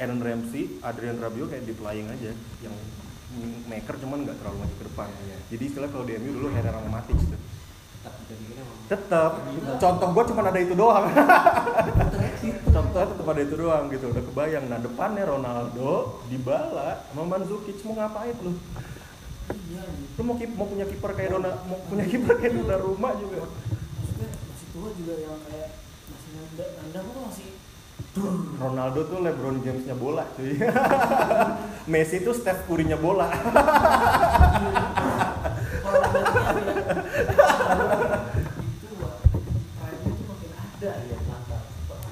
[0.00, 2.32] Aaron Ramsey, Adrian Rabiot kayak deep lying aja.
[2.64, 2.76] Yang
[3.68, 5.08] maker cuman nggak terlalu maju ke depan.
[5.08, 5.36] Iya.
[5.56, 7.40] jadi istilah kalau di MU dulu Herrera sama Matic tuh.
[8.02, 8.14] Tetap
[8.90, 9.32] tetap.
[9.78, 11.06] Contoh gue cuma ada itu doang.
[12.74, 14.04] Contohnya tetap ada itu doang gitu.
[14.10, 14.64] Udah kebayang.
[14.68, 17.78] Nah depannya Ronaldo Dybala sama Mandzukic.
[17.86, 18.52] Mau ngapain lu
[19.50, 20.20] iya gitu.
[20.20, 24.66] lu mau mau punya kiper kayak Dona mau punya kiper kayak Donnarumma juga maksudnya masih
[24.70, 25.68] tua juga yang kayak
[26.06, 27.48] masih nanda nanda tuh masih
[28.60, 30.52] Ronaldo tuh LeBron Jamesnya bola cuy
[31.92, 33.32] Messi tuh Steph Curry-nya bola
[35.82, 36.72] kalau nandanya
[38.68, 39.16] itu wah
[39.80, 41.62] pride tuh makin ada ya Mantap.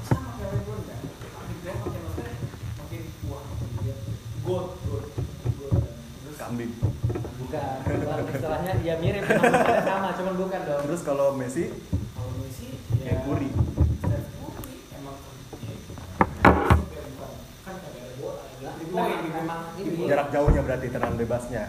[0.08, 2.24] sama kayak LeBron kan makin tua makin makin
[2.80, 3.94] makin wah makin dia
[4.40, 5.04] god god
[5.60, 6.72] god dan terus kambing
[7.40, 7.82] Bukan.
[7.82, 8.30] bukan.
[8.30, 9.22] Istilahnya ya mirip
[9.86, 10.82] sama cuman bukan dong.
[10.82, 11.70] terus kalau Messi
[12.10, 12.66] kalau Messi
[12.98, 13.48] kayak Curry
[18.90, 19.54] Curry ya, ya, bukan kan
[20.10, 21.64] jarak jauhnya berarti tenang bebasnya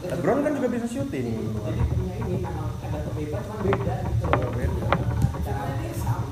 [0.00, 1.26] LeBron kan juga bisa syuting
[1.60, 4.42] Jadi punya ini memang ada pembebas cuman beda gitu loh.
[4.42, 4.86] Oh, beda.
[4.88, 6.24] Ada cara Cara ini sama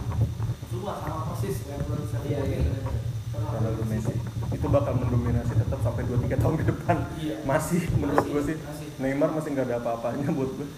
[0.66, 2.59] semua sama persis LeBron Iya iya.
[2.64, 2.99] Curry.
[3.39, 4.14] Ronaldo Messi
[4.49, 5.53] itu bakal mendominasi
[5.89, 7.36] sampai 2-3 tahun ke depan Iya.
[7.43, 8.86] masih menurut Masih, gue sih masih.
[9.01, 10.68] Neymar masih nggak ada apa-apanya buat gue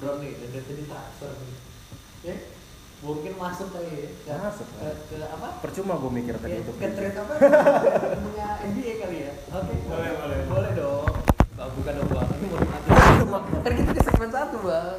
[0.00, 0.48] Karena nih dan
[0.88, 1.56] transfer nih.
[2.20, 2.34] Ya,
[3.00, 4.08] mungkin masuk kali ya.
[4.24, 5.48] Ke, Masuk, ke, ke apa?
[5.60, 7.34] percuma gue mikir tadi Ya, itu ke trade apa?
[8.16, 9.32] Punya NBA kali ya.
[9.52, 9.74] Oke.
[9.84, 10.38] Boleh, boleh.
[10.48, 11.12] Boleh dong.
[11.60, 12.28] Bukan dong bang.
[12.32, 12.88] Ini mau dimati.
[13.64, 14.98] Kan kita di segmen satu bang.